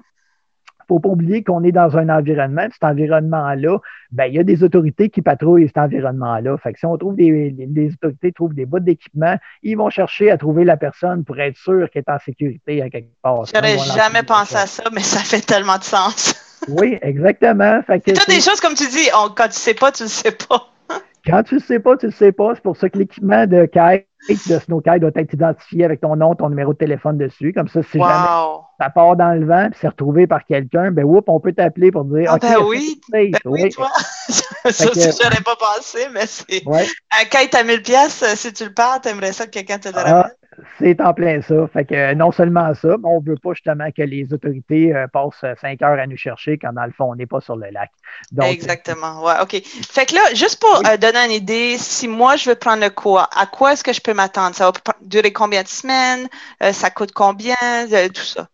[0.88, 2.68] faut pas oublier qu'on est dans un environnement.
[2.72, 3.80] Cet environnement-là,
[4.12, 6.58] ben, il y a des autorités qui patrouillent cet environnement-là.
[6.58, 10.32] Fait que si on trouve des, les autorités trouvent des bouts d'équipement, ils vont chercher
[10.32, 13.46] à trouver la personne pour être sûr qu'elle est en sécurité à quelque part.
[13.46, 16.45] J'aurais jamais pensé à ça, mais ça fait tellement de sens.
[16.68, 17.82] Oui, exactement.
[17.88, 20.70] C'est toutes des choses, comme tu dis, quand tu sais pas, tu ne sais pas.
[21.26, 22.56] quand tu ne sais pas, tu ne sais pas.
[22.56, 26.36] C'est pour ça que l'équipement de kite, de snowkite doit être identifié avec ton nom,
[26.36, 27.54] ton numéro de téléphone dessus.
[27.54, 28.28] Comme ça, si jamais
[28.80, 31.92] ça part dans le vent et c'est retrouvé par quelqu'un, ben whoop, on peut t'appeler
[31.92, 33.90] pour dire ah, ben oui, ben oui, toi.
[34.28, 38.66] ça aussi, je n'aurais pas pensé, mais c'est un kite à 1000 pièces si tu
[38.66, 40.30] le perds, tu aimerais ça que quelqu'un te le ah,
[40.80, 41.68] c'est en plein ça.
[41.72, 45.08] Fait que non seulement ça, mais on ne veut pas justement que les autorités euh,
[45.08, 47.70] passent cinq heures à nous chercher quand dans le fond, on n'est pas sur le
[47.72, 47.92] lac.
[48.42, 49.24] Exactement.
[49.24, 49.62] Ouais, OK.
[49.64, 52.90] Fait que là, juste pour euh, donner une idée, si moi je veux prendre le
[52.90, 54.56] cours, à quoi est-ce que je peux m'attendre?
[54.56, 56.28] Ça va durer combien de semaines?
[56.64, 57.56] Euh, ça coûte combien?
[58.14, 58.48] tout ça.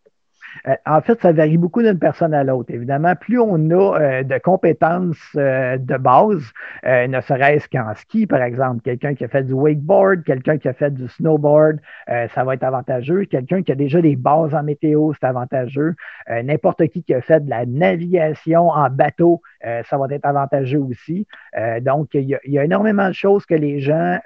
[0.67, 2.71] Euh, en fait, ça varie beaucoup d'une personne à l'autre.
[2.73, 6.43] Évidemment, plus on a euh, de compétences euh, de base,
[6.83, 10.73] ne serait-ce qu'en ski, par exemple, quelqu'un qui a fait du wakeboard, quelqu'un qui a
[10.73, 13.25] fait du snowboard, ça va être avantageux.
[13.25, 15.95] Quelqu'un qui a déjà des bases en météo, c'est avantageux.
[16.27, 21.27] N'importe qui qui a fait de la navigation en bateau, ça va être avantageux aussi.
[21.81, 24.19] donc, il y, y, a, énormément de choses que les gens,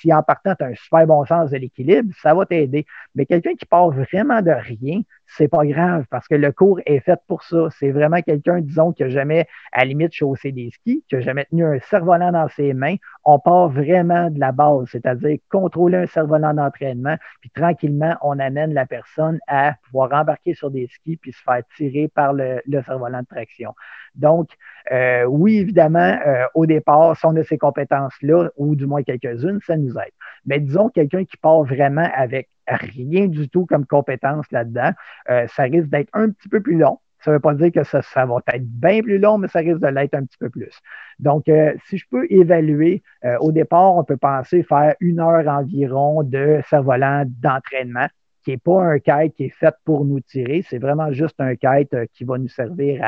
[0.00, 2.86] si en partant, tu as un super bon sens de l'équilibre, ça va t'aider.
[3.14, 7.00] Mais quelqu'un qui part vraiment de rien, c'est pas grave parce que le cours est
[7.00, 7.68] fait pour ça.
[7.78, 11.20] C'est vraiment quelqu'un, disons, qui n'a jamais, à la limite, chaussé des skis, qui n'a
[11.20, 12.96] jamais tenu un cerf-volant dans ses mains.
[13.28, 18.72] On part vraiment de la base, c'est-à-dire contrôler un cerf-volant d'entraînement, puis tranquillement, on amène
[18.72, 22.82] la personne à pouvoir embarquer sur des skis puis se faire tirer par le, le
[22.82, 23.74] cerf-volant de traction.
[24.14, 24.50] Donc,
[24.92, 29.58] euh, oui, évidemment, euh, au départ, si on a ces compétences-là, ou du moins quelques-unes,
[29.66, 30.12] ça nous aide.
[30.46, 34.90] Mais disons, quelqu'un qui part vraiment avec rien du tout comme compétence là-dedans,
[35.30, 37.00] euh, ça risque d'être un petit peu plus long.
[37.26, 39.80] Ça ne veut pas dire que ça, va être bien plus long, mais ça risque
[39.80, 40.70] de l'être un petit peu plus.
[41.18, 45.48] Donc, euh, si je peux évaluer, euh, au départ, on peut penser faire une heure
[45.48, 48.06] environ de cerf-volant d'entraînement,
[48.44, 51.56] qui n'est pas un kite qui est fait pour nous tirer, c'est vraiment juste un
[51.56, 53.02] kite qui va nous servir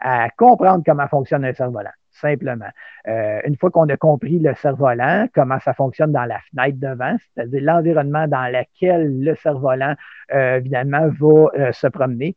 [0.00, 2.68] à, comprendre comment fonctionne un cerf-volant simplement.
[3.08, 7.16] Euh, une fois qu'on a compris le cerf-volant, comment ça fonctionne dans la fenêtre devant,
[7.34, 9.94] c'est-à-dire l'environnement dans lequel le cerf-volant,
[10.34, 12.36] euh, évidemment, va euh, se promener,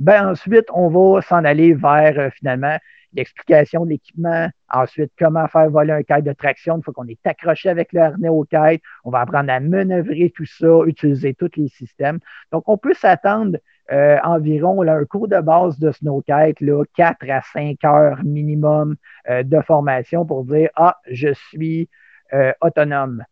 [0.00, 2.76] ben ensuite, on va s'en aller vers, finalement,
[3.12, 7.26] l'explication de l'équipement, ensuite comment faire voler un kite de traction une fois qu'on est
[7.26, 11.50] accroché avec le harnais au kite, on va apprendre à manœuvrer tout ça, utiliser tous
[11.56, 12.18] les systèmes.
[12.52, 13.58] Donc, on peut s'attendre
[13.92, 18.96] euh, environ un cours de base de snowkite, là, 4 à 5 heures minimum
[19.28, 21.88] euh, de formation pour dire Ah, je suis
[22.32, 23.24] euh, autonome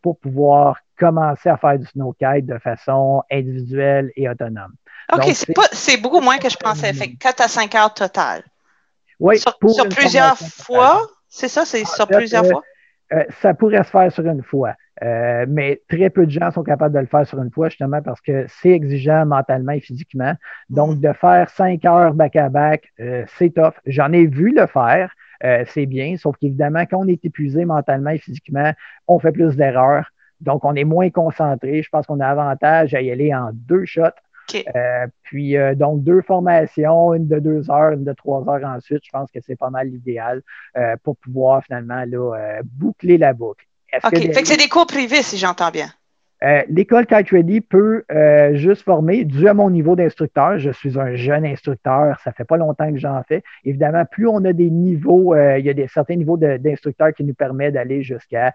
[0.00, 4.72] pour pouvoir commencer à faire du snowkite de façon individuelle et autonome.
[5.12, 5.34] OK,
[5.72, 6.92] c'est beaucoup moins que je pensais.
[6.92, 8.42] Fait 4 à 5 heures total.
[9.18, 12.62] Oui, sur, plusieurs fois, c'est ça, c'est sur plusieurs fois?
[13.40, 14.74] ça pourrait se faire sur une fois.
[15.02, 18.00] Euh, mais très peu de gens sont capables de le faire sur une fois, justement
[18.00, 20.32] parce que c'est exigeant mentalement et physiquement.
[20.70, 21.00] Donc, mm.
[21.00, 23.74] de faire cinq heures back-à-back, euh, c'est tough.
[23.84, 25.12] J'en ai vu le faire,
[25.44, 28.72] euh, c'est bien, sauf qu'évidemment, quand on est épuisé mentalement et physiquement,
[29.06, 30.10] on fait plus d'erreurs.
[30.40, 31.82] Donc, on est moins concentré.
[31.82, 34.02] Je pense qu'on a avantage à y aller en deux shots.
[35.22, 39.02] Puis, donc, deux formations, une de deux heures, une de trois heures ensuite.
[39.04, 40.42] Je pense que c'est pas mal l'idéal
[41.02, 43.64] pour pouvoir finalement là, boucler la boucle.
[44.04, 44.10] OK.
[44.10, 45.88] Fait que c'est des cours privés, si j'entends bien.
[46.44, 50.58] Euh, l'école Ready peut euh, juste former, dû à mon niveau d'instructeur.
[50.58, 53.42] Je suis un jeune instructeur, ça fait pas longtemps que j'en fais.
[53.64, 57.24] Évidemment, plus on a des niveaux, euh, il y a des, certains niveaux d'instructeurs qui
[57.24, 58.52] nous permettent d'aller jusqu'à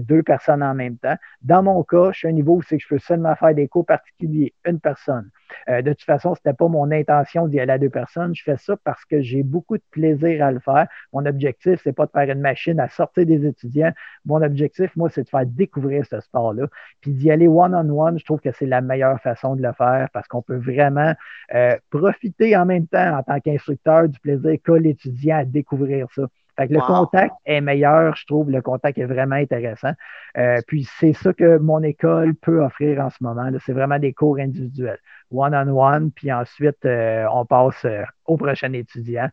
[0.00, 1.16] deux personnes en même temps.
[1.42, 3.68] Dans mon cas, je suis un niveau où c'est que je peux seulement faire des
[3.68, 5.30] cours particuliers, une personne.
[5.68, 8.34] Euh, de toute façon, ce n'était pas mon intention d'y aller à deux personnes.
[8.34, 10.86] Je fais ça parce que j'ai beaucoup de plaisir à le faire.
[11.12, 13.92] Mon objectif, c'est pas de faire une machine à sortir des étudiants.
[14.24, 16.66] Mon objectif, moi, c'est de faire découvrir ce sport-là.
[17.00, 20.28] Puis d'y aller one-on-one, je trouve que c'est la meilleure façon de le faire parce
[20.28, 21.14] qu'on peut vraiment
[21.54, 26.26] euh, profiter en même temps en tant qu'instructeur du plaisir qu'a l'étudiant à découvrir ça.
[26.56, 28.50] Fait que le contact est meilleur, je trouve.
[28.50, 29.92] Le contact est vraiment intéressant.
[30.36, 33.50] Euh, puis c'est ça que mon école peut offrir en ce moment.
[33.64, 35.00] C'est vraiment des cours individuels,
[35.32, 39.28] one-on-one, puis ensuite euh, on passe euh, au prochain étudiant.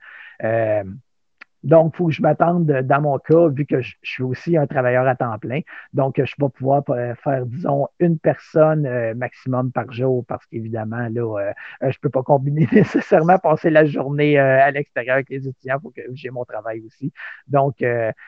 [1.63, 4.67] Donc, il faut que je m'attende, dans mon cas, vu que je, suis aussi un
[4.67, 5.61] travailleur à temps plein,
[5.93, 11.07] donc je vais pouvoir euh, faire, disons, une personne euh, maximum par jour, parce qu'évidemment,
[11.09, 15.47] là, euh, je ne peux pas combiner nécessairement passer la journée à l'extérieur avec les
[15.47, 17.11] étudiants, il faut que j'ai mon travail aussi.
[17.47, 17.75] Donc,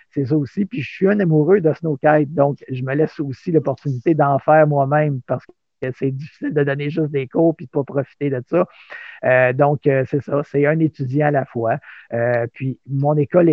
[0.09, 0.65] c'est ça aussi.
[0.65, 4.67] Puis, je suis un amoureux de snowkite, donc je me laisse aussi l'opportunité d'en faire
[4.67, 5.53] moi-même, parce que
[5.97, 8.65] c'est difficile de donner juste des cours puis de pas profiter de ça.
[9.25, 11.77] Euh, donc, euh, c'est ça, c'est un étudiant à la fois.
[12.13, 13.49] Euh, puis, mon école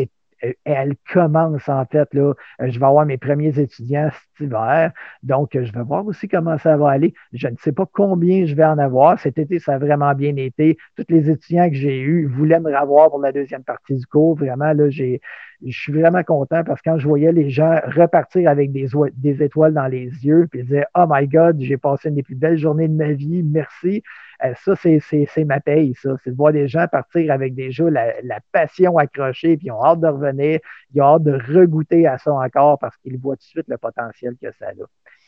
[0.64, 2.08] elle commence en fait.
[2.14, 4.90] Là, je vais avoir mes premiers étudiants cet hiver.
[5.22, 7.12] Donc, je vais voir aussi comment ça va aller.
[7.34, 9.18] Je ne sais pas combien je vais en avoir.
[9.20, 10.78] Cet été, ça a vraiment bien été.
[10.96, 14.34] Tous les étudiants que j'ai eus voulaient me revoir pour la deuxième partie du cours.
[14.34, 15.20] Vraiment, là, j'ai,
[15.64, 19.42] je suis vraiment content parce que quand je voyais les gens repartir avec des, des
[19.42, 22.34] étoiles dans les yeux, puis ils disaient Oh my God, j'ai passé une des plus
[22.34, 24.02] belles journées de ma vie, merci.
[24.44, 26.10] Euh, ça, c'est ma paye, ça.
[26.24, 29.84] C'est de voir des gens partir avec déjà la, la, passion accrochée, puis ils ont
[29.84, 30.60] hâte de revenir,
[30.94, 33.76] ils ont hâte de regoûter à ça encore parce qu'ils voient tout de suite le
[33.76, 34.72] potentiel que ça a.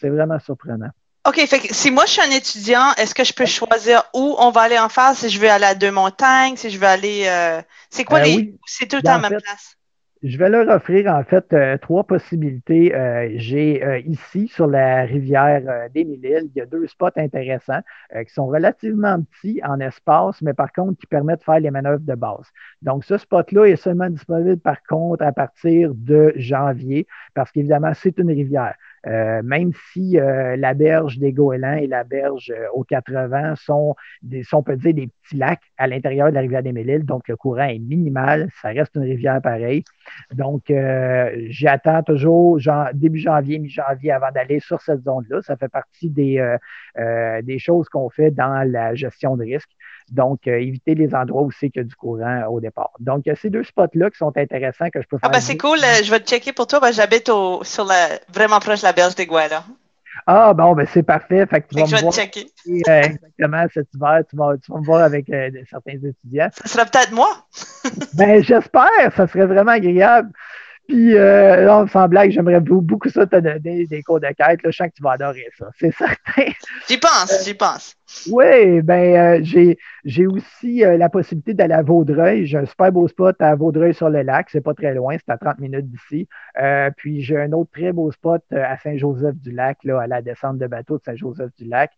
[0.00, 0.90] C'est vraiment surprenant.
[1.24, 4.34] OK, fait que si moi je suis un étudiant, est-ce que je peux choisir où
[4.40, 6.86] on va aller en face, si je veux aller à deux montagnes, si je veux
[6.86, 7.26] aller.
[7.28, 8.54] Euh, c'est quoi euh, les.
[8.66, 9.76] C'est tout le temps à ma place?
[10.22, 12.94] Je vais leur offrir en fait euh, trois possibilités.
[12.94, 17.80] Euh, j'ai euh, ici sur la rivière des Mille-Îles, il y a deux spots intéressants
[18.12, 22.04] qui sont relativement petits en espace, mais par contre qui permettent de faire les manœuvres
[22.04, 22.46] de base.
[22.82, 28.16] Donc ce spot-là est seulement disponible par contre à partir de janvier parce qu'évidemment c'est
[28.18, 28.76] une rivière.
[29.06, 33.96] Euh, même si euh, la berge des Goélands et la berge euh, aux 80 sont,
[34.22, 37.04] des, sont, on peut dire, des petits lacs à l'intérieur de la rivière des Méliles,
[37.04, 39.82] donc le courant est minimal, ça reste une rivière pareille.
[40.32, 40.72] Donc,
[41.48, 42.58] j'attends toujours
[42.94, 45.42] début janvier, mi-janvier avant d'aller sur cette zone-là.
[45.42, 46.56] Ça fait partie des,
[47.42, 49.70] des choses qu'on fait dans la gestion de risque.
[50.12, 52.92] Donc, éviter les endroits où c'est qu'il y a du courant au départ.
[53.00, 55.30] Donc, il y a ces deux spots-là qui sont intéressants que je peux ah, faire.
[55.30, 55.78] Ah, ben c'est cool.
[55.78, 56.80] je vais te checker pour toi.
[56.80, 59.64] Ben, J'habite sur la, vraiment proche de la berge des Guadas.
[60.26, 61.46] Ah, bon, ben c'est parfait.
[61.46, 62.46] Fait que tu vas je vais voir, te checker.
[62.68, 66.48] Euh, exactement, cet hiver, tu vas, tu vas me voir avec euh, certains étudiants.
[66.52, 67.28] Ça sera peut-être moi.
[68.14, 69.12] ben, j'espère.
[69.16, 70.30] Ça serait vraiment agréable.
[70.88, 74.62] Puis, euh, sans blague, j'aimerais beaucoup ça te donner des cours de quête.
[74.62, 74.70] Là.
[74.70, 76.50] Je sens que tu vas adorer ça, c'est certain.
[76.88, 77.94] J'y pense, j'y pense.
[78.30, 82.44] Oui, ben euh, j'ai aussi euh, la possibilité d'aller à Vaudreuil.
[82.46, 84.50] J'ai un super beau spot à Vaudreuil-sur-le-Lac.
[84.50, 86.28] C'est pas très loin, c'est à 30 minutes d'ici.
[86.96, 90.98] Puis j'ai un autre très beau spot à Saint-Joseph-du-Lac, là, à la descente de bateau
[90.98, 91.92] de Saint-Joseph-du-Lac.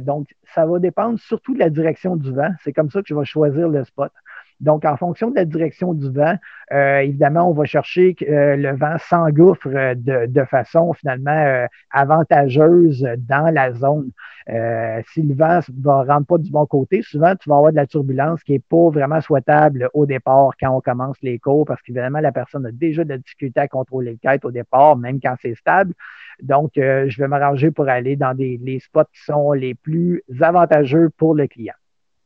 [0.00, 2.52] donc, ça va dépendre surtout de la direction du vent.
[2.64, 4.12] C'est comme ça que je vais choisir le spot.
[4.60, 6.36] Donc, en fonction de la direction du vent,
[6.72, 13.06] euh, évidemment, on va chercher que euh, le vent s'engouffre euh, de, façon finalement avantageuse
[13.18, 14.10] dans la zone.
[15.12, 17.86] si le vent ne rentre pas du bon côté, souvent, tu vas avoir de la
[17.86, 22.20] turbulence qui n'est pas vraiment souhaitable au départ quand on commence les cours, parce qu'évidemment,
[22.20, 25.36] la personne a déjà de la difficulté à contrôler le kite au départ, même quand
[25.40, 25.94] c'est stable.
[26.42, 31.10] Donc, je vais m'arranger pour aller dans des, les spots qui sont les plus avantageux
[31.16, 31.74] pour le client.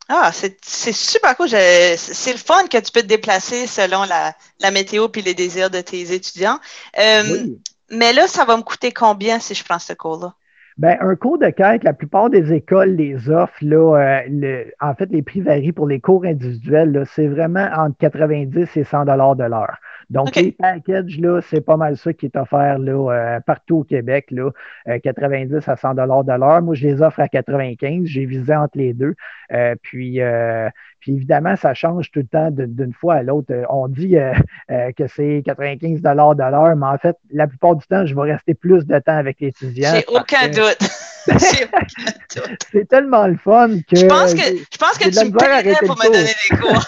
[0.09, 1.49] Ah, c'est super cool.
[1.49, 5.71] C'est le fun que tu peux te déplacer selon la, la météo puis les désirs
[5.71, 6.59] de tes étudiants.
[6.99, 7.47] Euh,
[7.91, 10.35] mais là, ça va me coûter combien si je prends ce cours-là?
[10.77, 13.63] Ben, un cours de quête, la plupart des écoles les offrent.
[13.63, 17.05] Là, euh, en fait, les prix varient pour les cours individuels.
[17.15, 19.77] C'est vraiment entre 90 et 100 dollars de l'heure.
[20.11, 23.85] Donc, les packages, là, c'est pas mal ça qui est offert là, euh, partout au
[23.85, 24.51] Québec, là,
[25.03, 26.63] 90 euh, à 100 dollars de l'heure.
[26.63, 28.05] Moi, je les offre à 95.
[28.07, 29.15] J'ai visé entre les deux.
[29.83, 30.21] puis,
[31.05, 33.53] puis évidemment, ça change tout le temps d'une fois à l'autre.
[33.53, 34.33] Euh, on dit euh,
[34.71, 38.33] euh, que c'est 95 de l'heure, mais en fait, la plupart du temps, je vais
[38.33, 39.93] rester plus de temps avec l'étudiant.
[39.95, 40.79] J'ai aucun doute.
[42.73, 43.97] c'est tellement le fun que.
[43.97, 46.85] Je pense que, je pense que tu me pour me donner des cours.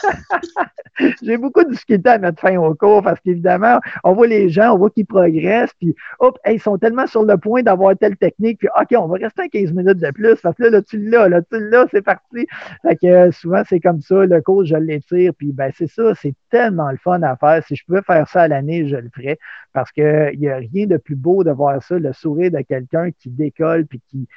[1.23, 4.75] J'ai beaucoup de difficulté à mettre fin au cours parce qu'évidemment, on voit les gens,
[4.75, 8.59] on voit qu'ils progressent, puis hop, ils sont tellement sur le point d'avoir telle technique,
[8.59, 10.99] puis OK, on va rester à 15 minutes de plus parce que là, là tu
[10.99, 12.47] l'as, là, tu l'as, c'est parti.
[12.83, 16.35] Fait que souvent, c'est comme ça, le cours, je l'étire, puis ben c'est ça, c'est
[16.51, 17.63] tellement le fun à faire.
[17.65, 19.39] Si je pouvais faire ça à l'année, je le ferais
[19.73, 23.11] parce qu'il n'y a rien de plus beau de voir ça, le sourire de quelqu'un
[23.11, 24.29] qui décolle puis qui,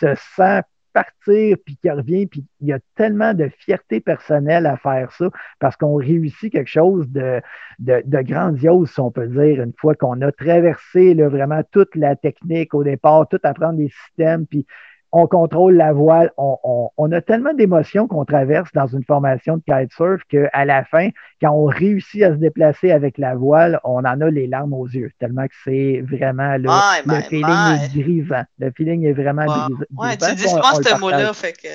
[0.00, 0.60] se sent
[0.92, 5.30] partir puis qui revient, puis il y a tellement de fierté personnelle à faire ça
[5.60, 7.40] parce qu'on réussit quelque chose de,
[7.78, 12.74] de, grandiose, si on peut dire, une fois qu'on a traversé vraiment toute la technique
[12.74, 14.66] au départ, tout apprendre des systèmes, puis
[15.12, 16.30] on contrôle la voile.
[16.36, 21.08] On, a tellement d'émotions qu'on traverse dans une formation de kitesurf qu'à la fin,
[21.40, 24.86] quand on réussit à se déplacer avec la voile, on en a les larmes aux
[24.86, 26.68] yeux, tellement que c'est vraiment le,
[27.06, 28.44] le feeling est grisant.
[28.58, 29.84] Le feeling est vraiment grisant.
[29.96, 31.68] Oui, tu dis souvent ce mot-là, fait que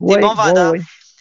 [0.00, 0.74] des bons vendeurs.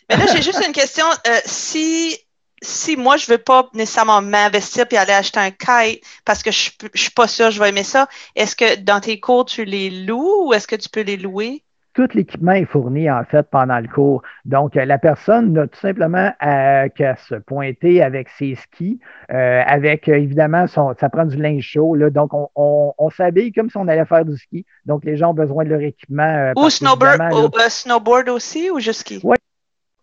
[0.10, 1.06] Mais là, j'ai juste une question.
[1.28, 2.18] Euh, si
[2.62, 6.72] si moi, je veux pas nécessairement m'investir et aller acheter un kite parce que je,
[6.94, 9.66] je suis pas sûre que je vais aimer ça, est-ce que dans tes cours, tu
[9.66, 11.64] les loues ou est-ce que tu peux les louer?
[11.94, 14.22] Tout l'équipement est fourni, en fait, pendant le cours.
[14.46, 19.00] Donc, euh, la personne n'a tout simplement qu'à se pointer avec ses skis,
[19.32, 21.96] euh, avec, euh, évidemment, son, ça prend du linge chaud.
[21.96, 24.64] Là, donc, on, on, s'habille comme si on allait faire du ski.
[24.86, 26.54] Donc, les gens ont besoin de leur équipement.
[26.56, 27.20] ou snowboard,
[27.68, 29.20] snowboard aussi, ou juste ski?
[29.24, 29.38] Oui,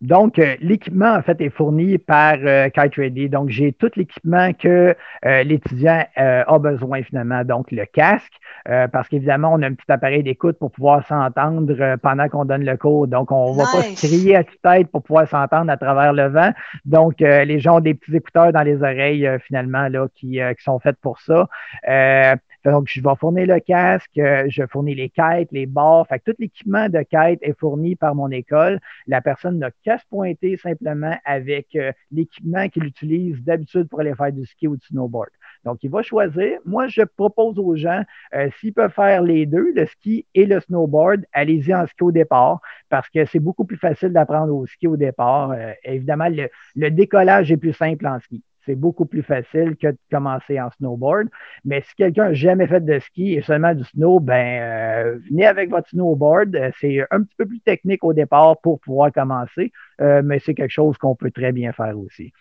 [0.00, 3.28] donc, euh, l'équipement, en fait, est fourni par euh, Kite Ready.
[3.28, 7.44] Donc, j'ai tout l'équipement que euh, l'étudiant a besoin finalement.
[7.44, 8.32] Donc, le casque,
[8.64, 12.76] parce qu'évidemment, on a un petit appareil d'écoute pour pouvoir s'entendre pendant qu'on donne le
[12.76, 13.06] cours.
[13.06, 16.28] Donc, on ne va pas se crier à tue-tête pour pouvoir s'entendre à travers le
[16.28, 16.50] vent.
[16.84, 20.78] Donc, les gens ont des petits écouteurs dans les oreilles finalement là, qui, qui sont
[20.78, 21.48] faits pour ça.
[22.64, 26.06] Donc, je vais fournir le casque, euh, je fournis les quêtes, les barres.
[26.08, 28.80] Fait que tout l'équipement de quête est fourni par mon école.
[29.06, 34.14] La personne n'a qu'à se pointer simplement avec euh, l'équipement qu'il utilise d'habitude pour aller
[34.14, 35.28] faire du ski ou du snowboard.
[35.64, 36.58] Donc, il va choisir.
[36.64, 38.02] Moi, je propose aux gens,
[38.34, 42.12] euh, s'ils peuvent faire les deux, le ski et le snowboard, allez-y en ski au
[42.12, 45.54] départ parce que c'est beaucoup plus facile d'apprendre au ski au départ.
[45.82, 46.28] évidemment,
[46.76, 50.70] le décollage est plus simple en ski c'est beaucoup plus facile que de commencer en
[50.72, 51.28] snowboard.
[51.64, 55.46] Mais si quelqu'un n'a jamais fait de ski et seulement du snow, ben euh, venez
[55.46, 56.54] avec votre snowboard.
[56.56, 60.54] Euh, c'est un petit peu plus technique au départ pour pouvoir commencer, euh, mais c'est
[60.54, 62.32] quelque chose qu'on peut très bien faire aussi.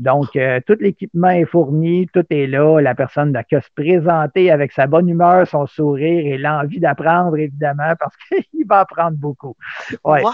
[0.00, 2.80] Donc, euh, tout l'équipement est fourni, tout est là.
[2.80, 7.36] La personne n'a qu'à se présenter avec sa bonne humeur, son sourire et l'envie d'apprendre,
[7.36, 8.14] évidemment, parce
[8.50, 9.54] qu'il va apprendre beaucoup.
[10.02, 10.22] Ouais.
[10.22, 10.32] Wow!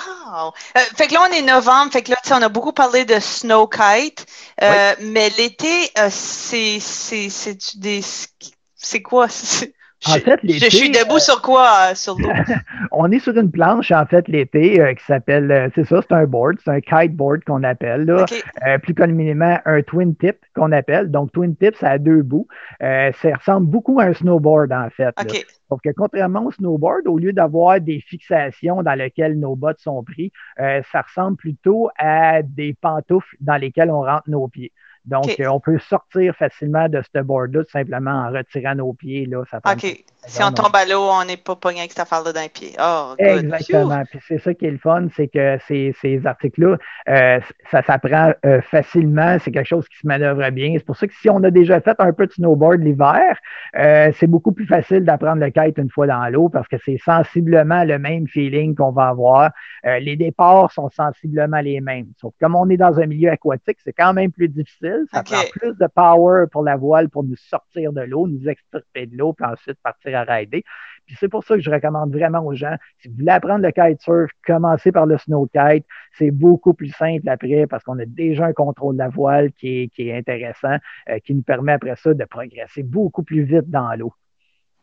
[0.77, 3.19] Euh, fait que là, on est novembre, fait que là, on a beaucoup parlé de
[3.19, 4.25] snow kite,
[4.63, 6.79] euh, mais l'été, c'est
[7.79, 8.01] des...
[8.77, 9.27] C'est quoi?
[10.09, 10.71] En fait, l'été.
[10.71, 12.31] Je suis debout sur quoi, sur l'eau?
[12.93, 16.15] on est sur une planche, en fait, l'été, euh, qui s'appelle, euh, c'est ça, c'est
[16.15, 18.25] un board, c'est un kiteboard qu'on appelle, là,
[18.67, 21.11] euh, plus communément un twin tip qu'on appelle.
[21.11, 22.47] Donc, twin tip, ça a deux bouts.
[22.81, 25.15] ça ressemble beaucoup à un snowboard, en fait.
[25.71, 30.31] Donc, contrairement au snowboard, au lieu d'avoir des fixations dans lesquelles nos bottes sont prises,
[30.57, 34.73] ça ressemble plutôt à des pantoufles dans lesquelles on rentre nos pieds.
[35.07, 39.27] Donc, on peut sortir facilement de ce board-là simplement en retirant nos pieds.
[39.27, 40.05] Là, ça OK.
[40.27, 42.73] Si on tombe à l'eau, on n'est pas pogné avec cette affaire-là d'un pied.
[42.81, 44.03] Oh, Exactement.
[44.11, 46.77] Puis c'est ça qui est le fun, c'est que ces, ces articles-là,
[47.09, 49.39] euh, ça s'apprend euh, facilement.
[49.41, 50.73] C'est quelque chose qui se manœuvre bien.
[50.77, 53.37] C'est pour ça que si on a déjà fait un peu de snowboard l'hiver,
[53.79, 56.99] euh, c'est beaucoup plus facile d'apprendre le kite une fois dans l'eau parce que c'est
[56.99, 59.51] sensiblement le même feeling qu'on va avoir.
[59.85, 62.09] les départs sont sensiblement les mêmes.
[62.21, 65.05] Sauf que comme on est dans un milieu aquatique, c'est quand même plus difficile.
[65.13, 69.07] Ça prend plus de power pour la voile pour nous sortir de l'eau, nous extirper
[69.07, 70.16] de l'eau, puis ensuite partir
[71.15, 74.31] c'est pour ça que je recommande vraiment aux gens, si vous voulez apprendre le kitesurf,
[74.45, 75.87] commencez par le snow kite.
[76.19, 79.83] C'est beaucoup plus simple après parce qu'on a déjà un contrôle de la voile qui
[79.83, 80.77] est, qui est intéressant,
[81.09, 84.13] euh, qui nous permet après ça de progresser beaucoup plus vite dans l'eau.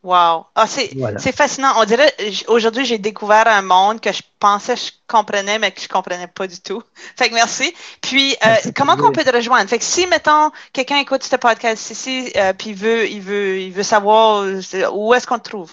[0.04, 0.44] Wow.
[0.54, 1.72] Ah, c'est fascinant.
[1.78, 2.14] On dirait,
[2.48, 6.26] aujourd'hui, j'ai découvert un monde que je pensais que je comprenais, mais que je comprenais
[6.26, 6.82] pas du tout.
[7.16, 7.74] Fait que merci.
[8.02, 9.68] Puis, euh, comment qu'on peut te rejoindre?
[9.70, 13.58] Fait que si, mettons, quelqu'un écoute ce podcast ici, euh, puis il veut, il veut,
[13.58, 14.44] il veut savoir
[14.92, 15.72] où est-ce qu'on te trouve?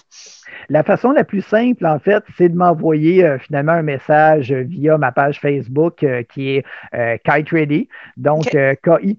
[0.68, 4.98] La façon la plus simple, en fait, c'est de m'envoyer euh, finalement un message via
[4.98, 7.88] ma page Facebook euh, qui est euh, Kite Ready.
[8.16, 9.14] Donc, K-I-T-E-R-E-A-D-Y.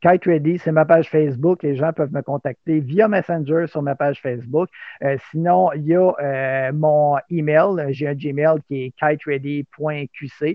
[0.00, 1.62] Kite Ready, c'est ma page Facebook.
[1.62, 4.68] Les gens peuvent me contacter via Messenger sur ma page Facebook.
[5.30, 7.92] sinon, il y a mon email.
[7.92, 10.54] J'ai un Gmail qui est kiteready.qc euh,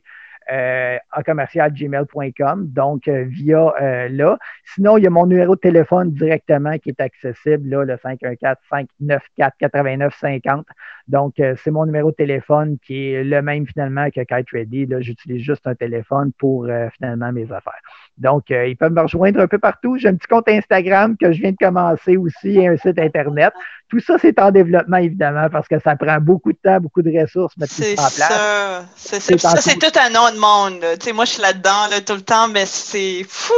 [0.50, 4.38] en commercial gmail.com, donc euh, via euh, là.
[4.66, 10.64] Sinon, il y a mon numéro de téléphone directement qui est accessible, là, le 514-594-8950.
[11.08, 14.88] Donc, euh, c'est mon numéro de téléphone qui est le même finalement que Kite Ready.
[15.00, 16.68] J'utilise juste un téléphone pour
[16.98, 17.80] finalement mes affaires.
[18.18, 19.98] Donc, ils peuvent me rejoindre un peu partout.
[19.98, 23.52] J'ai un petit compte Instagram que je viens de commencer aussi et un site Internet.
[23.90, 27.12] Tout ça, c'est en développement, évidemment, parce que ça prend beaucoup de temps, beaucoup de
[27.20, 28.86] ressources mettre tout ça en place.
[28.96, 29.56] C'est ça.
[29.58, 30.82] C'est tout un autre monde.
[31.00, 33.54] Tu sais, moi, je suis là-dedans là, tout le temps, mais c'est fou.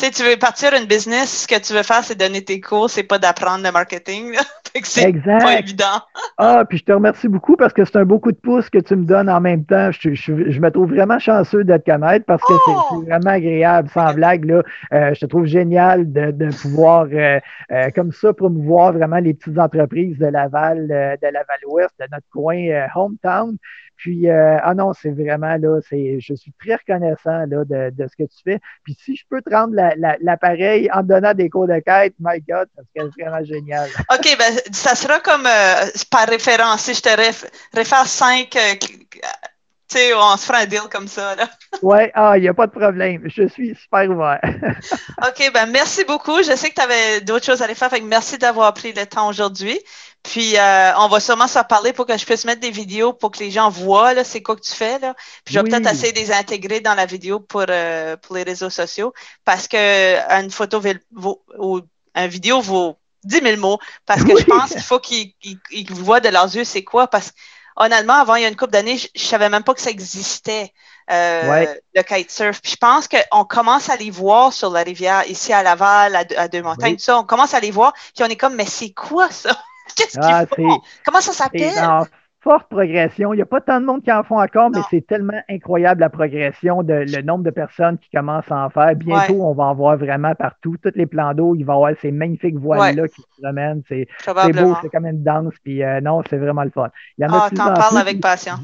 [0.00, 2.58] Tu sais, tu veux partir une business, ce que tu veux faire, c'est donner tes
[2.58, 4.34] cours, c'est pas d'apprendre le marketing.
[4.82, 6.00] c'est pas évident.
[6.38, 8.78] ah, puis je te remercie beaucoup parce que c'est un beau coup de pouce que
[8.78, 9.90] tu me donnes en même temps.
[9.92, 13.02] Je, je, je me trouve vraiment chanceux de te connaître parce que c'est oh!
[13.06, 14.46] vraiment agréable, sans blague.
[14.46, 14.62] Là.
[14.94, 17.38] Euh, je te trouve génial de, de pouvoir, euh,
[17.70, 22.86] euh, comme ça, promouvoir vraiment les petites entreprises de Laval, de Laval-Ouest, de notre coin
[22.94, 23.58] hometown.
[24.00, 28.08] Puis, euh, ah non, c'est vraiment là, c'est, je suis très reconnaissant là, de, de,
[28.08, 28.58] ce que tu fais.
[28.82, 29.74] Puis, si je peux te rendre
[30.22, 33.90] l'appareil la, en te donnant des cours de quête, my God, ça serait vraiment génial.
[34.10, 36.80] OK, ben, ça sera comme euh, par référence.
[36.84, 37.10] Si je te
[37.76, 39.18] réfère cinq, euh, tu
[39.88, 41.36] sais, on se fera un deal comme ça.
[41.36, 41.50] Là.
[41.82, 43.22] Oui, ah, il n'y a pas de problème.
[43.24, 44.40] Je suis super ouvert.
[45.26, 46.42] OK, ben merci beaucoup.
[46.42, 48.92] Je sais que tu avais d'autres choses à aller faire, fait que merci d'avoir pris
[48.92, 49.78] le temps aujourd'hui.
[50.22, 53.30] Puis euh, on va sûrement s'en parler pour que je puisse mettre des vidéos pour
[53.30, 54.98] que les gens voient là, c'est quoi que tu fais.
[54.98, 55.14] Là.
[55.44, 58.42] Puis je vais peut-être essayer de les intégrer dans la vidéo pour, euh, pour les
[58.42, 59.14] réseaux sociaux
[59.46, 61.80] parce que une photo vaut, ou
[62.14, 65.34] une vidéo vaut 10 000 mots parce que je pense qu'il faut qu'ils
[65.90, 67.06] voient de leurs yeux c'est quoi.
[67.06, 67.36] Parce que
[67.76, 69.90] honnêtement, avant il y a une couple d'années, je, ne savais même pas que ça
[69.90, 70.72] existait.
[71.10, 72.60] Euh, le kitesurf.
[72.62, 76.48] Puis je pense qu'on commence à les voir sur la rivière, ici à Laval, à,
[76.48, 77.18] Deux-Montagnes, tout ça.
[77.18, 79.50] On commence à les voir, puis on est comme, mais c'est quoi ça?
[79.96, 80.44] Qu'est-ce ah,
[81.04, 81.78] Comment ça s'appelle?
[81.78, 82.04] En
[82.42, 83.32] forte progression.
[83.34, 86.00] Il n'y a pas tant de monde qui en font encore, mais c'est tellement incroyable
[86.00, 88.94] la progression, de, le nombre de personnes qui commencent à en faire.
[88.94, 90.76] Bientôt, on va en voir vraiment partout.
[90.82, 93.82] Tous les plans d'eau, il va y avoir ces magnifiques voiles-là qui se promènent.
[93.88, 95.54] C'est beau, c'est comme une danse.
[95.62, 96.88] Puis euh, non, c'est vraiment le fun.
[97.18, 98.54] Il y en a ah, t'en parles avec passion.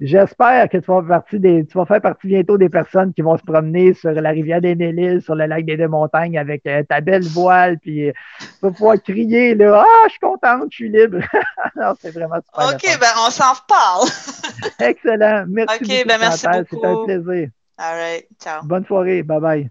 [0.00, 3.22] J'espère que tu vas, faire partie des, tu vas faire partie bientôt des personnes qui
[3.22, 6.66] vont se promener sur la rivière des Nélis, sur le lac des Deux Montagnes avec
[6.66, 10.66] euh, ta belle voile, puis euh, tu vas pouvoir crier là, ah, je suis contente,
[10.70, 11.18] je suis libre.
[12.00, 12.74] c'est vraiment super.
[12.74, 14.08] Ok, ben on s'en reparle.
[14.80, 15.76] Excellent, merci.
[15.82, 16.66] Ok, ben merci beaucoup.
[16.70, 17.48] C'était un plaisir.
[17.78, 18.62] All right, ciao.
[18.64, 19.70] Bonne soirée, bye bye.